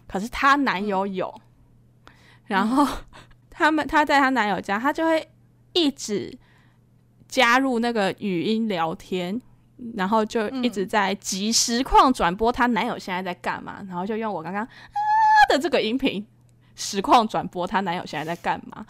[0.08, 1.42] 可是她男友有，
[2.46, 2.88] 然后
[3.50, 5.28] 他们她在她男友家，她就会
[5.74, 6.38] 一直
[7.28, 9.42] 加入那个语音聊天，
[9.96, 14.70] 然后就一直在即实况转播她男友现在在干嘛，然后就用我刚刚啊
[15.50, 16.26] 的这个音频
[16.76, 18.86] 实况转播她男友现在在干嘛。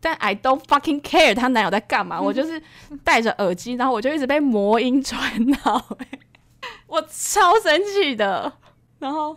[0.00, 2.62] 但 I don't fucking care 她男友在干嘛，我就 是
[3.04, 5.96] 戴着耳机，然后我就一直被魔音传脑，
[6.86, 8.52] 我超生气的，
[8.98, 9.36] 然后。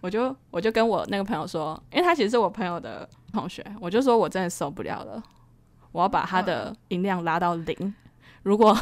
[0.00, 5.20] 我就我就跟我那个朋友说，因为他其实是我朋友的同学，我就说我真的受不了了，
[5.90, 7.92] 我要把他的音量拉到零。
[8.48, 8.74] 如果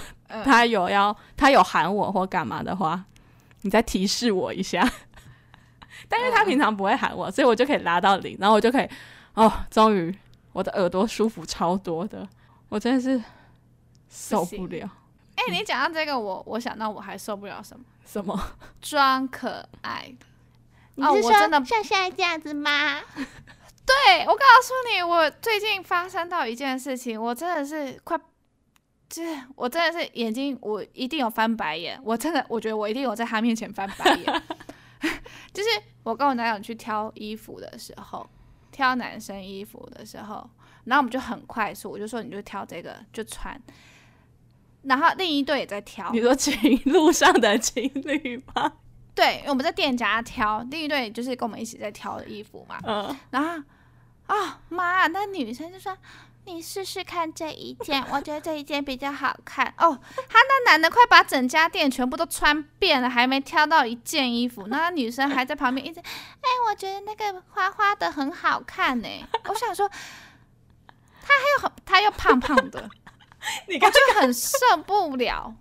[0.45, 3.05] 他有要他有喊我或干嘛的话，
[3.63, 4.89] 你再提示我一下。
[6.09, 8.89] 但是他平常不会喊我，所以我就可以拉到零，然后我就可以，
[9.35, 10.17] 哦，终于
[10.53, 12.29] 我的耳朵舒服超多的，
[12.69, 13.21] 我真的是
[14.09, 14.89] 受不了。
[15.35, 17.85] 哎、欸，你讲到这个，我我想到我还受不了什么？
[18.07, 18.41] 什么？
[18.81, 20.27] 装可爱的？
[20.95, 23.01] 你是说像现在这样子吗？
[23.87, 28.19] 对，我告诉你，我最近发生到一件事情，我真的是快，
[29.09, 34.43] 就是我真的是眼睛，我一定有翻白眼，我真的，我觉得我一定有在他面前翻白眼。
[35.55, 35.69] 就是
[36.03, 38.29] 我跟我男友去挑衣服的时候，
[38.73, 40.51] 挑男生衣服的时候，
[40.85, 43.59] 然后我们就很快速，我就说你就挑这个就穿，
[44.83, 46.11] 然后另一对也在挑。
[46.11, 48.73] 你说情路上的情侣吗？
[49.15, 52.79] 对，我们在店家挑，另一对就是跟我们一起在挑的衣服嘛。
[52.85, 53.63] 嗯，然后
[54.27, 55.97] 啊妈，那女生就说。
[56.47, 59.99] 你试试看这一件，我觉得这一件比较好看哦。
[60.29, 69.09] 他那男的快把整家店全部都穿遍了，还没挑到一件衣服，那女生还在旁边一直，哎，我觉得那个花花的很好看呢。
[69.49, 72.89] 我想说，他还有很，他又胖胖的，
[73.67, 75.53] 你就很受不了。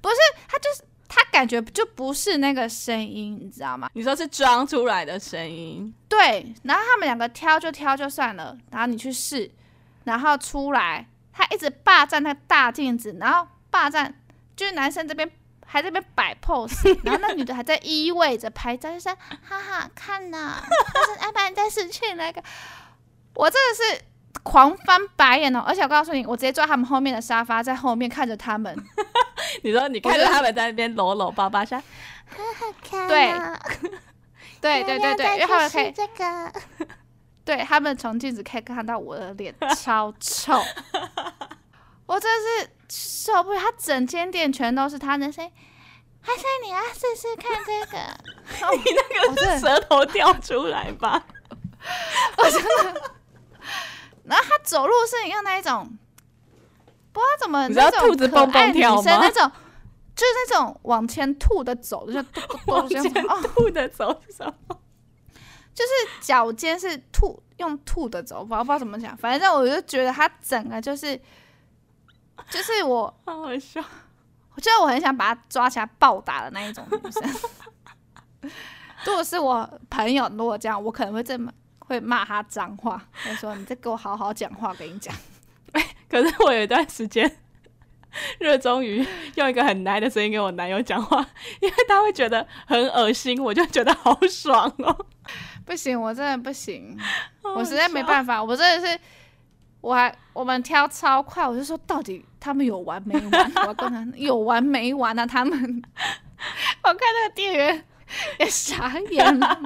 [0.00, 0.16] 不是，
[0.48, 3.90] 他就是他感觉就不是那个声音，你知道吗？
[3.92, 5.94] 你说是装出来的声音？
[6.08, 6.54] 对。
[6.62, 9.50] 然后他们两个挑就挑就算了，然后你去试。
[10.04, 14.14] 然后出来，他一直霸占那个大镜子，然后霸占
[14.56, 15.30] 就是男生这边
[15.66, 20.64] 还在那边摆 pose， 然后那女的还在依偎着拍照，就说好好看呐、 啊。
[20.94, 22.42] 但是阿爸你再失去那个，
[23.34, 24.04] 我真的是
[24.42, 25.64] 狂翻白眼哦！
[25.66, 28.76] 而且我告诉你，我直接坐他们后面的沙发，在后面看着他们。
[29.62, 33.60] 你说你看着他们在那边搂搂抱抱说，好好看、啊。
[34.60, 36.52] 对，对对对对，因为他们可以这个。
[37.44, 40.58] 对，他们从镜子可以看到我的脸超臭，
[42.06, 43.60] 我真是受不了。
[43.60, 45.52] 他整间店全都是他的声音，
[46.20, 47.98] 还是你要试试看这个？
[48.76, 51.22] 你那个是舌头掉出来吧？
[52.38, 53.12] 我真的。
[54.24, 55.86] 然后他走路是用那一种，
[57.12, 59.18] 不知道怎么，你知道兔子蹦蹦跳吗？
[59.20, 59.52] 那种
[60.16, 62.24] 就是那种往前吐的走，就
[62.68, 63.02] 往前
[63.42, 64.78] 吐的走是什么？
[65.74, 71.20] 就是脚尖是吐，用吐的走法，我不知道怎么讲，反正我就觉得他整个就是，
[72.48, 73.82] 就是我，好好笑，
[74.54, 78.50] 我觉得我很想把他抓起来暴打的那一种女生。
[79.04, 85.14] 如果是我朋友，如果这样，我可能会这么会骂他脏话，会说你再给我好好讲话，跟你讲。
[86.08, 87.38] 可是我有一段时间
[88.38, 91.18] 热衷于用一个很奶的声音跟我男友讲话，
[91.60, 95.06] 因为他会觉得很恶心，我就觉得好爽哦。
[95.64, 96.96] 不行，我真的不行，
[97.56, 99.00] 我实在没办法，我真的是，
[99.80, 103.52] 我还我们挑超快，我就说到底他们有完没完？
[103.66, 105.26] 我跟他有完没完啊？
[105.26, 105.52] 他们，
[106.84, 107.84] 我看那个店员
[108.38, 109.60] 也傻眼了，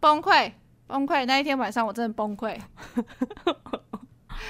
[0.00, 0.52] 崩溃
[0.86, 2.58] 崩溃，那一天晚上我真的崩溃。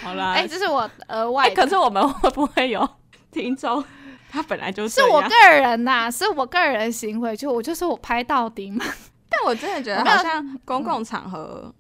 [0.03, 2.89] 好啦，哎、欸，这是我额外、欸，可是我们会不会有
[3.31, 3.85] 听众？
[4.33, 8.83] 他本来就是是我个人呐、啊，是我个人行为，就我就是我拍到底嘛。
[9.29, 11.71] 但我真的觉得好像公共场合，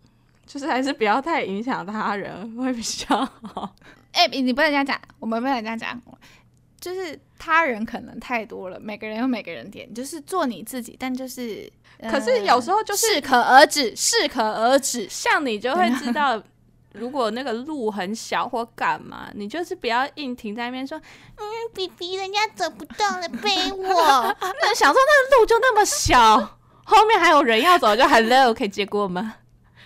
[0.44, 3.74] 就是还是不要太影响他人会比较好。
[4.12, 5.98] 哎、欸，你不能这样讲，我们不能这样讲，
[6.78, 11.72] 就是他人可能太多了，每个人有每个人点，就是做你自己，但就是，
[12.10, 16.42] 可是有时候就是适可而止，适可而止，像你就会知道。
[16.94, 20.98] 如果那个路很小或干嘛，你就是不要硬停在那边说，
[21.36, 24.36] 嗯，比比人家走不动了，背我。
[24.60, 29.36] 那想说那个路就那么小， 后面还有人要走，就 Hello 可以借过吗？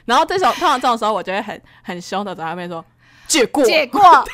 [0.05, 2.85] 然后这时候通常这种时候，我就会很很凶的在那边说
[3.27, 4.01] 借过，借过。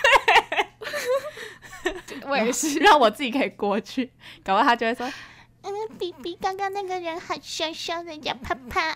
[2.06, 4.10] 对，我也是，让我自己可以过去，
[4.44, 5.06] 搞不好他就会说，
[5.62, 8.94] 嗯，比比刚刚那个人很凶凶人家怕怕。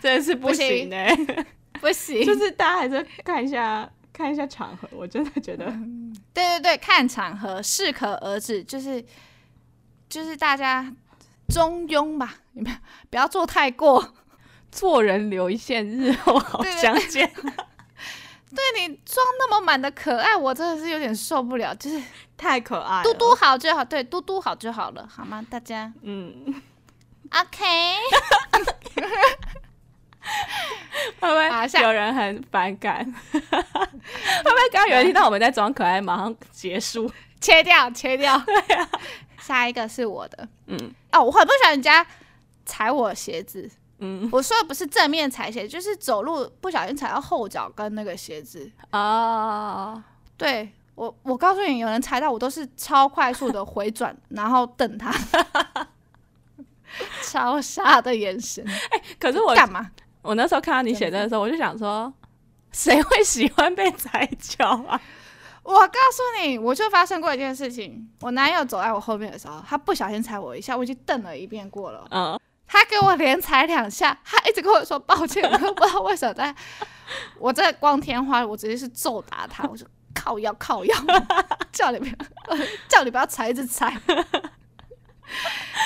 [0.00, 1.46] 真的是不行呢、欸。
[1.82, 9.04] 不行， 就是大家还是看一下看一下场合，我真的觉得，嗯、对对对，看场合，适可而止，就是
[10.08, 10.90] 就是大家
[11.48, 12.72] 中庸吧，你们
[13.10, 14.14] 不要做太过，
[14.70, 17.28] 做人留一线，日后好相见。
[17.34, 17.56] 对，对，对，
[18.54, 22.00] 对你装那么满的可爱，我真的是有点受不了，就是
[22.36, 25.44] 太可爱，嘟嘟好就好，对，嘟嘟好就好了，好吗？
[25.50, 26.54] 大家，嗯
[27.30, 27.66] ，OK。
[31.20, 33.04] 会不会有人很反感？
[33.32, 37.10] 会不会刚刚有人听到我们在装可爱，马上结束，
[37.40, 38.38] 切掉，切掉。
[38.46, 38.88] 对啊，
[39.40, 40.48] 下一个是我的。
[40.66, 42.06] 嗯，哦，我很不喜欢人家
[42.64, 43.70] 踩我鞋子。
[43.98, 48.70] 嗯，我说的不是正面踩鞋，就是走路不小心踩到后脚跟那个鞋子。
[48.90, 50.02] 哦，
[50.36, 55.12] 对，我我我告诉你，有人踩到，我都是超快速的回转，然后瞪他，
[57.22, 58.64] 超傻的眼神。
[58.68, 59.90] 哎、欸，可是我干嘛？
[60.22, 62.12] 我那时候看到你写的时候，我就想说，
[62.72, 65.00] 谁会喜欢被踩脚啊？
[65.62, 68.08] 我告诉你，我就发生过一件事情。
[68.20, 72.04] 我男友走在我后面的时候，他不小心踩我一下，我已经瞪了一遍过了。
[72.10, 76.54] 嗯，他给我连踩两下，他一直跟我说抱歉，我都不知道为什么在。
[77.38, 80.96] 我在光天化日，我直接是揍打他，我说靠腰靠腰，
[81.70, 82.12] 叫你不要，
[82.88, 83.94] 叫你不要踩，一直踩。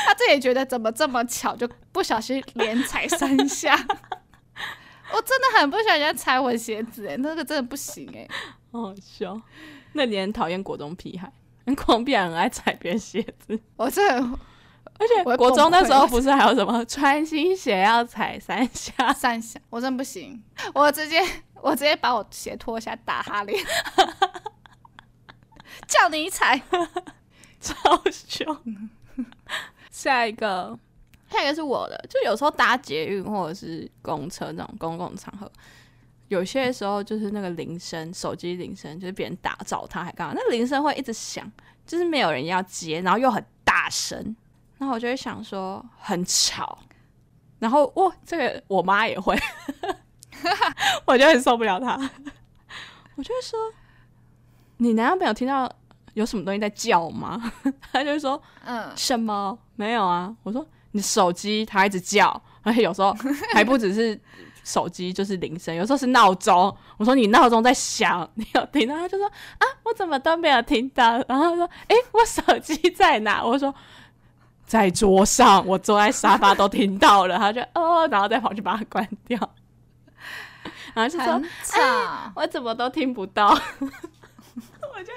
[0.06, 3.76] 他自己觉得怎么这么巧，就不小心连踩三下。
[5.16, 8.28] 我真的很不喜欢人家踩我鞋子，哎，那个真的不行，哎。
[8.70, 9.40] 好笑，
[9.94, 11.32] 那你很讨厌国中屁孩，
[11.74, 13.58] 国中屁孩很爱踩别人鞋子。
[13.76, 19.10] 我这，而且国中那时候不是还有什么穿新鞋要踩三下？
[19.14, 20.42] 三下，我真不行，
[20.74, 21.22] 我直接
[21.62, 23.58] 我直接把我鞋脱下打哈脸，
[25.88, 26.60] 叫你踩，
[27.58, 28.54] 超凶。
[29.90, 30.78] 下一个，
[31.30, 35.50] 下一个是我的，就有时候搭捷运或者是公车那种公共场合。
[36.28, 40.34] 有些时候就是那个铃声，手机铃声，就是别人打找他还干嘛？
[40.36, 41.50] 那铃声会一直响，
[41.86, 44.36] 就是没有人要接，然后又很大声，
[44.78, 46.78] 然后我就会想说很吵。
[47.58, 49.34] 然后哇，这个我妈也会，
[51.06, 51.96] 我就很受不了她。
[53.14, 53.58] 我就会说
[54.76, 55.70] ：“你难道没有听到
[56.12, 57.52] 有什么东西在叫吗？”
[57.90, 59.58] 他就会说：“嗯，什么？
[59.76, 60.66] 没有啊。”我说
[60.96, 63.14] ：“你手机它一直叫，而 且有时候
[63.52, 64.18] 还不只是。”
[64.66, 66.76] 手机就是铃声，有时候是闹钟。
[66.96, 68.96] 我说你闹钟在响，你有听到？
[68.96, 71.12] 他就说啊，我怎么都没有听到。
[71.28, 73.44] 然后他说，哎、我手机在哪？
[73.44, 73.72] 我说
[74.66, 77.38] 在桌上，我坐在沙发都听到了。
[77.38, 79.38] 他就 哦，然后再跑去把它关掉。
[80.94, 81.40] 然后就说，
[81.80, 83.50] 哎、我怎么都听不到？
[83.54, 83.56] 我
[85.04, 85.12] 就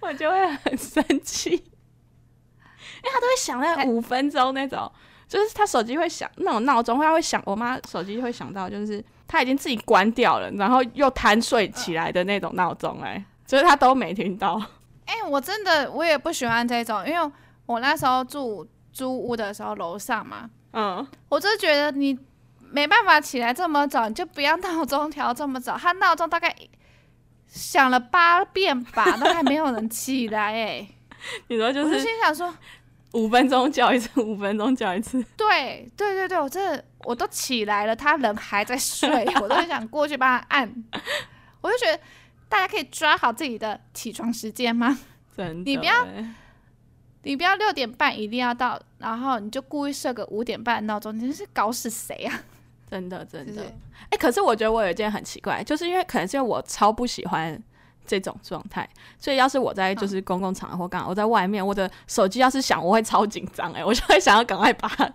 [0.00, 4.90] 我就会很生气，因为他都会响那五分钟那种。
[5.26, 7.42] 就是他手机会响，那种闹钟，他会响。
[7.46, 14.60] 我妈手机会响到，就是他已经自己关掉了，然后又贪睡起来的那种闹钟，哎，就是他都没听到。
[15.06, 17.32] 哎、欸，我真的我也不喜欢这种，因为
[17.66, 22.18] 我那时候住租屋的时候，楼上嘛，嗯，我就觉得你
[22.70, 25.76] 没办法起来这么早，你就不要闹钟调这么早。
[25.76, 26.54] 他闹钟大概
[27.46, 30.88] 响了八遍吧，都还没有人起来，哎，
[31.48, 32.54] 你说就是，我就心想说。
[33.14, 35.24] 五分钟叫一次， 五分钟叫一次。
[35.36, 39.08] 对对对对，我真的我都起来了，他人还在睡，
[39.40, 40.70] 我都很想过去帮他按。
[41.60, 41.98] 我就觉得
[42.48, 44.98] 大家可以抓好自己的起床时间吗？
[45.36, 46.06] 真的，你不要
[47.22, 52.42] 你不要六点半一定要到，然后你就故意设个五点半闹钟，你是搞死谁啊？
[52.90, 53.62] 真的真的。
[53.62, 57.60] 哎、欸，可是我觉得我有一件很奇怪，就是因为可能是因为我超不喜欢。
[58.06, 58.88] 这种状态，
[59.18, 65.12] 所以要是我在就是公共场合或干嘛，我在外面，我的手机要是响，我会超紧张哎， 我就会想要赶快把它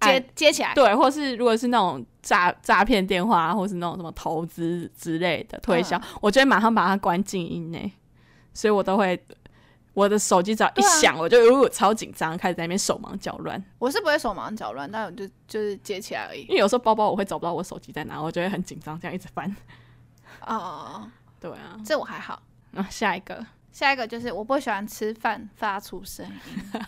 [0.00, 7.92] 接接起来，对，或是如果是那种诈诈骗电话，或是那种什么投资之类的推销，嗯、我就会马上把它关静音呢。
[8.52, 9.18] 所以我都会
[9.94, 13.62] 我的手机只要一响，啊、我就如果超紧张，开始在那边手忙脚乱。
[13.78, 16.42] 我是不会手忙脚乱，但我就就是接起来而已。
[16.42, 19.56] 因为有时候包包我会找不到我手机在哪，我就会很紧张，这样一直翻。
[20.46, 21.08] 哦。
[21.44, 22.40] 对啊，这我还好。
[22.70, 26.80] 那、啊、下一个，下一个就是我不喜欢吃饭发出声音。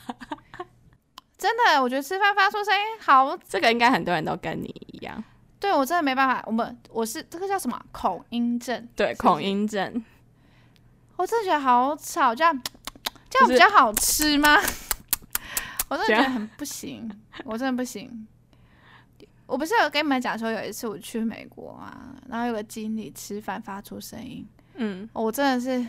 [1.37, 3.37] 真的，我觉得吃饭发出声音好。
[3.47, 5.23] 这个应该很多人都跟你一样。
[5.61, 6.43] 对，我真的没办法。
[6.47, 7.79] 我们我是这个叫什么？
[7.93, 8.89] 恐音症。
[8.97, 10.03] 对，恐音症。
[11.17, 12.59] 我真的觉得好吵，这样
[13.29, 14.57] 这样比较好吃吗？
[15.89, 17.11] 我真的觉得很不行，
[17.45, 18.27] 我真的不行。
[19.47, 25.88] 我不是有跟你们讲说，有一次我去美国啊，然后有个经理吃饭发出声音，嗯，我真的是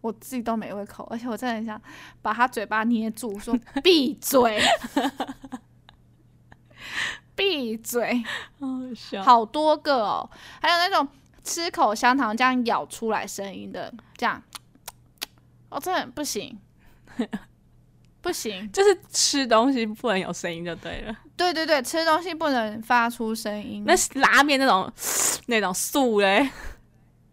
[0.00, 1.80] 我自己都没胃口，而且我真的很想
[2.20, 4.60] 把他嘴巴捏住，说 闭嘴，
[7.36, 8.22] 闭嘴，
[9.22, 10.30] 好多个哦，
[10.60, 11.06] 还有那种
[11.44, 14.42] 吃口香糖这样咬出来声音的，这样，
[15.68, 16.58] 我真的不行。
[18.22, 21.16] 不行，就是吃东西不能有声音就对了。
[21.36, 23.82] 对对对，吃东西不能发出声音。
[23.86, 24.92] 那拉面那种
[25.46, 26.48] 那种素嘞，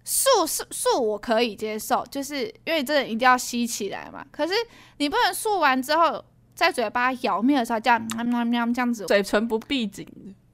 [0.03, 4.25] 素素素我可以接受，就是因为真的一定要吸起来嘛。
[4.31, 4.53] 可是
[4.97, 6.23] 你不能素完之后
[6.55, 10.07] 在嘴巴咬面的时候这样喵喵喵这样子，嘴唇不闭紧，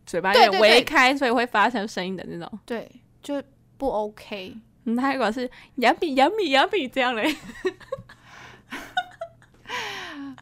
[0.05, 2.59] 嘴巴有点微开，所以会发生声音的那种。
[2.65, 2.89] 对，
[3.21, 3.41] 就
[3.77, 4.57] 不 OK。
[4.85, 7.33] 那如果是杨米杨米杨米这样嘞？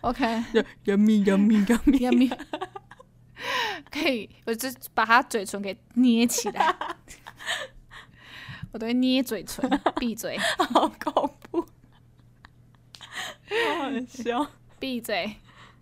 [0.01, 0.43] OK，
[0.83, 2.29] 要咪要咪要咪要咪，
[3.89, 6.75] 可以，我就把他嘴唇给捏起来，
[8.71, 11.65] 我都会捏嘴唇，闭嘴，好恐怖。
[13.81, 14.47] 很笑，
[14.79, 15.35] 闭嘴。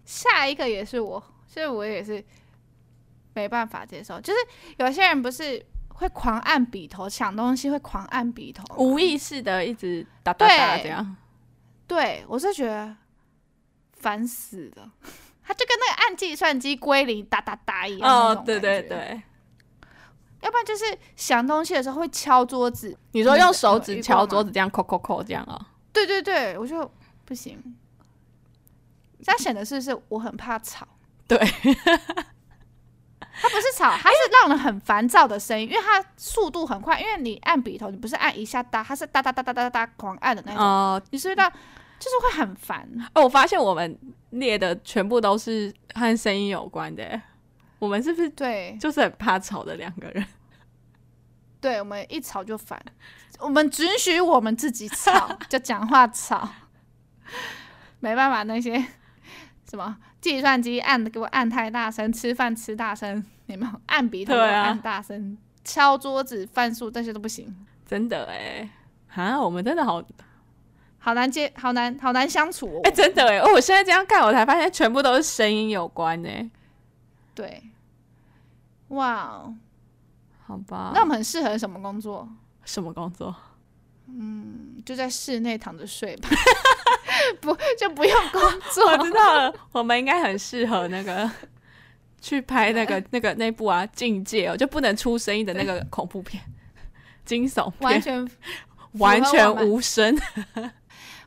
[0.06, 2.24] 下一个也是我，所以我也是
[3.36, 4.20] 没办法接受。
[4.20, 4.40] 就是
[4.78, 11.16] 有些人不是会狂按笔头，抢东西会狂按笔头，无意识的一直哒哒哒这样。
[11.86, 12.96] 对，我是觉得
[14.00, 14.92] 烦死了。
[15.44, 18.10] 他就跟那个按计算机归零哒哒哒一样。
[18.10, 19.22] 哦，对对对。
[20.42, 22.98] 要不然就是想东西的时候会敲桌子。
[23.12, 25.60] 你说用手指敲桌子这样，扣扣扣这样啊？
[25.92, 26.90] 对对对，我就
[27.26, 27.62] 不行。
[29.22, 30.88] 这样显得是不是我很怕吵？
[31.28, 37.02] 对，它不是吵，它是让人很烦躁的声音，因为它速度很快。
[37.02, 40.64] 因为你按笔头，你不是按一下哒，它是哒哒哒哒哒哒哒狂按的那种。
[40.64, 41.52] 哦，你是不是到
[42.00, 42.90] 就是会很烦？
[43.14, 43.98] 哦，我发现我们
[44.32, 47.22] 列的全部都是和声音有关的。
[47.78, 48.78] 我们是不是对？
[48.80, 50.26] 就是很怕吵的两个人。
[51.62, 52.82] 对，我们一吵就烦。
[53.40, 56.50] 我们只许我们自己吵，就讲话吵。
[58.00, 58.84] 没办法，那些。
[59.70, 68.68] 什么计算机按的给我按太大声，吃饭吃大声，有没有按鼻头按大声，啊、敲桌子犯数这些都不行，真的哎，
[69.14, 70.04] 啊，我们真的好
[71.10, 76.30] 好难接，好难好难相处哦， 哎，真的哎，哦，我现在这样看，我才发现全部都是声音有关呢，
[77.34, 77.64] 对，
[78.90, 79.52] 哇，
[80.46, 82.30] 好吧，那我们很适合什么工作？
[82.64, 83.36] 什么工作？
[84.06, 86.30] 嗯，就在室内躺着睡吧。
[87.42, 88.42] 不就不用工
[88.72, 88.86] 作？
[88.94, 91.28] 我知道了，我们应该很适合那个
[92.22, 96.44] 去拍那个那个那部啊，境界哦，就不能出声音的那个恐怖片，
[97.26, 98.30] 惊悚片，完全
[98.94, 100.16] 完全无声。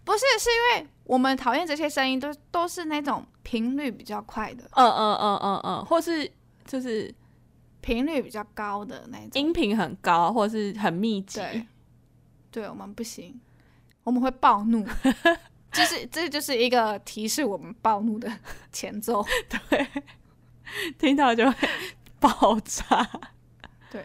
[0.05, 6.30] 不是，是因为我们讨厌这些声音，都都是那种频率比较快的，嗯嗯嗯嗯嗯，或是
[6.64, 7.14] 就是
[7.80, 11.38] 频率比较高的那种，音频很高，或是很密集。
[11.40, 11.66] 对，
[12.50, 13.40] 对我们不行，
[14.05, 14.86] 我们会暴怒。
[15.72, 18.30] 就是，这就是一个提示我们暴怒的
[18.70, 19.24] 前奏。
[19.70, 19.86] 对，
[20.98, 21.68] 听到就会
[22.20, 23.09] 爆炸。
[23.93, 24.03] 对，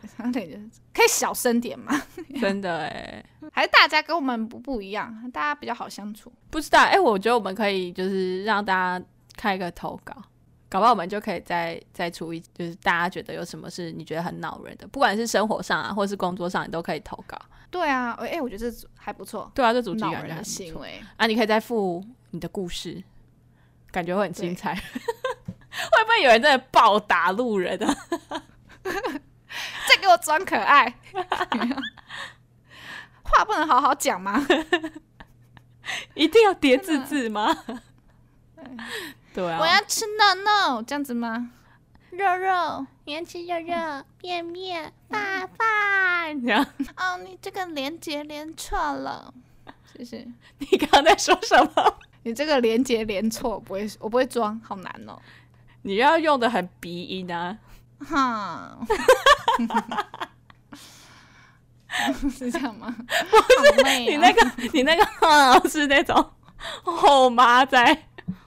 [0.93, 1.93] 可以小声点嘛。
[2.41, 3.23] 真的哎，
[3.53, 6.29] 还是大家跟我们不不一样，大家比较好相处。
[6.49, 9.05] 不知道哎，我觉得我们可以就是让大家
[9.37, 10.13] 开一个投稿，
[10.67, 17.39] 搞不好我们就可以再再出一，就是大家觉得有什么是你觉得很恼人的，不管是生活上啊，或是工作上，你都可以投稿。
[17.71, 19.49] 对啊，哎、欸，我觉得这组还不错。
[19.55, 23.01] 对啊，这组恼人的行为啊，你可以再附你的故事，
[23.91, 24.75] 感觉会很精彩。
[25.77, 27.95] 会不会有人在暴打路人啊？
[30.07, 30.93] 再给我装可爱，
[33.23, 34.45] 话不能好好讲吗？
[36.15, 37.53] 一定要叠字字吗？
[39.33, 41.51] 对啊，我要吃 no no 这样子吗？
[42.11, 46.65] 肉肉，你要吃肉肉，面面，饭饭，这样。
[46.95, 49.33] 哦，你这个连接连错了，
[49.93, 50.25] 谢谢。
[50.59, 51.99] 你刚刚在说什么？
[52.23, 55.19] 你这个连接连错，我不会，我不会装，好难哦。
[55.83, 57.57] 你要用的很鼻音啊，
[57.99, 58.77] 哈，
[62.29, 62.95] 是这样吗？
[63.29, 65.59] 不是，你那个，你那个哈。
[65.67, 66.31] 是那种
[66.83, 68.03] 后妈在。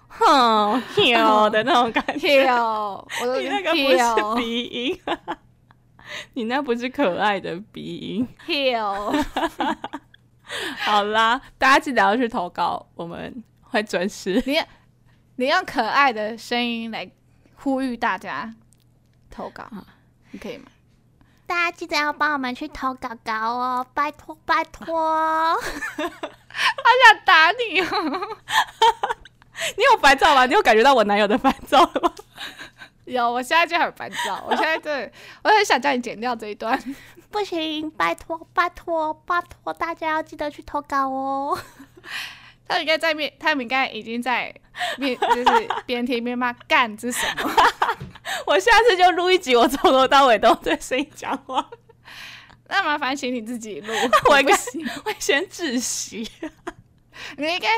[0.09, 5.01] 哼，跳的那种感觉，跳，你那个不是鼻音，
[6.35, 9.11] 你那不是可爱的鼻音，跳。
[10.81, 14.43] 好啦，大家记得要去投稿，我们会准时。
[14.45, 14.61] 你
[15.37, 17.11] 你用可爱的声音来
[17.55, 18.55] 呼吁大家
[19.31, 19.65] 投稿，
[20.33, 20.67] 你可以吗？
[21.47, 25.55] 大家记得要帮我们去投稿稿哦，拜托拜托。
[25.55, 25.61] 好
[25.97, 27.87] 想打你哦！
[29.77, 30.47] 你有烦躁吗？
[30.47, 32.15] 你有感觉到我男友的烦躁吗？
[33.05, 34.45] 有，我现在就很烦躁。
[34.47, 35.13] 我现在对，
[35.43, 36.81] 我很想叫你剪掉这一段。
[37.33, 41.59] 不行，拜托，拜托，拜托，大家要记得去投稿哦。
[42.69, 44.55] 他应该在面，他们应该已经在
[44.99, 47.51] 面，就是边听边骂干这什么。
[48.47, 51.69] 我下次就录一集，我从头到尾都在声音讲话。
[52.69, 53.93] 那麻烦请你自己录，
[54.31, 54.55] 我应该
[55.05, 56.31] 会先窒息。
[57.37, 57.69] 你应该。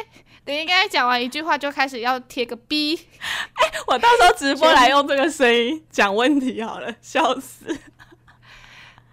[0.44, 2.96] 你应该讲完一句话就开始要贴个 B，
[3.55, 7.66] 哎、欸，我到时候直播来用这个声音讲问题好了，笑死，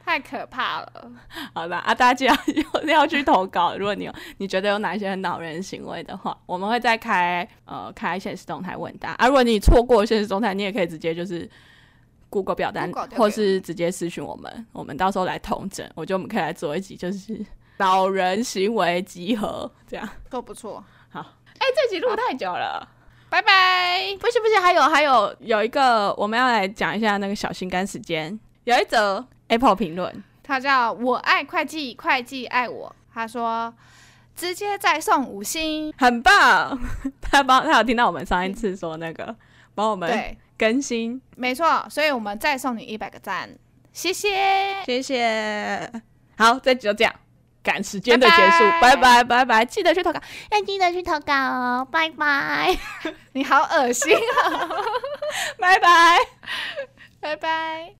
[0.09, 1.11] 太可怕了。
[1.53, 9.27] 好了啊，大家记得 要去投稿，如果你有你觉得有哪些很恼人行为的话，我们会再开呃开现实动态问答啊。
[9.27, 11.47] 如果你错过现实动态，你也可以直接就是
[12.31, 15.87] Google 表单，或是直接私讯我们，我们到时候来统整。
[15.93, 17.45] 我觉得我们可以来做一集，就是
[17.77, 20.83] 恼人行为集合，这样都不错。
[21.09, 22.87] 好，哎、欸，这集录太久了，
[23.29, 24.17] 拜拜。
[24.19, 28.39] 不是不是，还有还有有一个，我们要来讲一下那个小心肝时间。
[28.65, 32.95] 有一则 Apple 评论，他叫我爱会计，会计爱我。
[33.13, 33.73] 他说，
[34.35, 36.79] 直接再送五星，很棒。
[37.21, 39.35] 他帮他有听到我们上一次说那个
[39.75, 43.49] 帮我们更新，没错，所以我们再送你一百个赞，
[43.91, 45.91] 谢谢，谢谢。
[46.37, 47.13] 好，这集就这样。
[47.61, 50.19] 赶时间的结束，拜拜拜拜，记得去投稿，
[50.49, 52.75] 要记得去投稿哦，拜拜。
[53.33, 54.69] 你好恶心啊，
[55.59, 56.17] 拜拜，
[57.19, 57.85] 拜拜。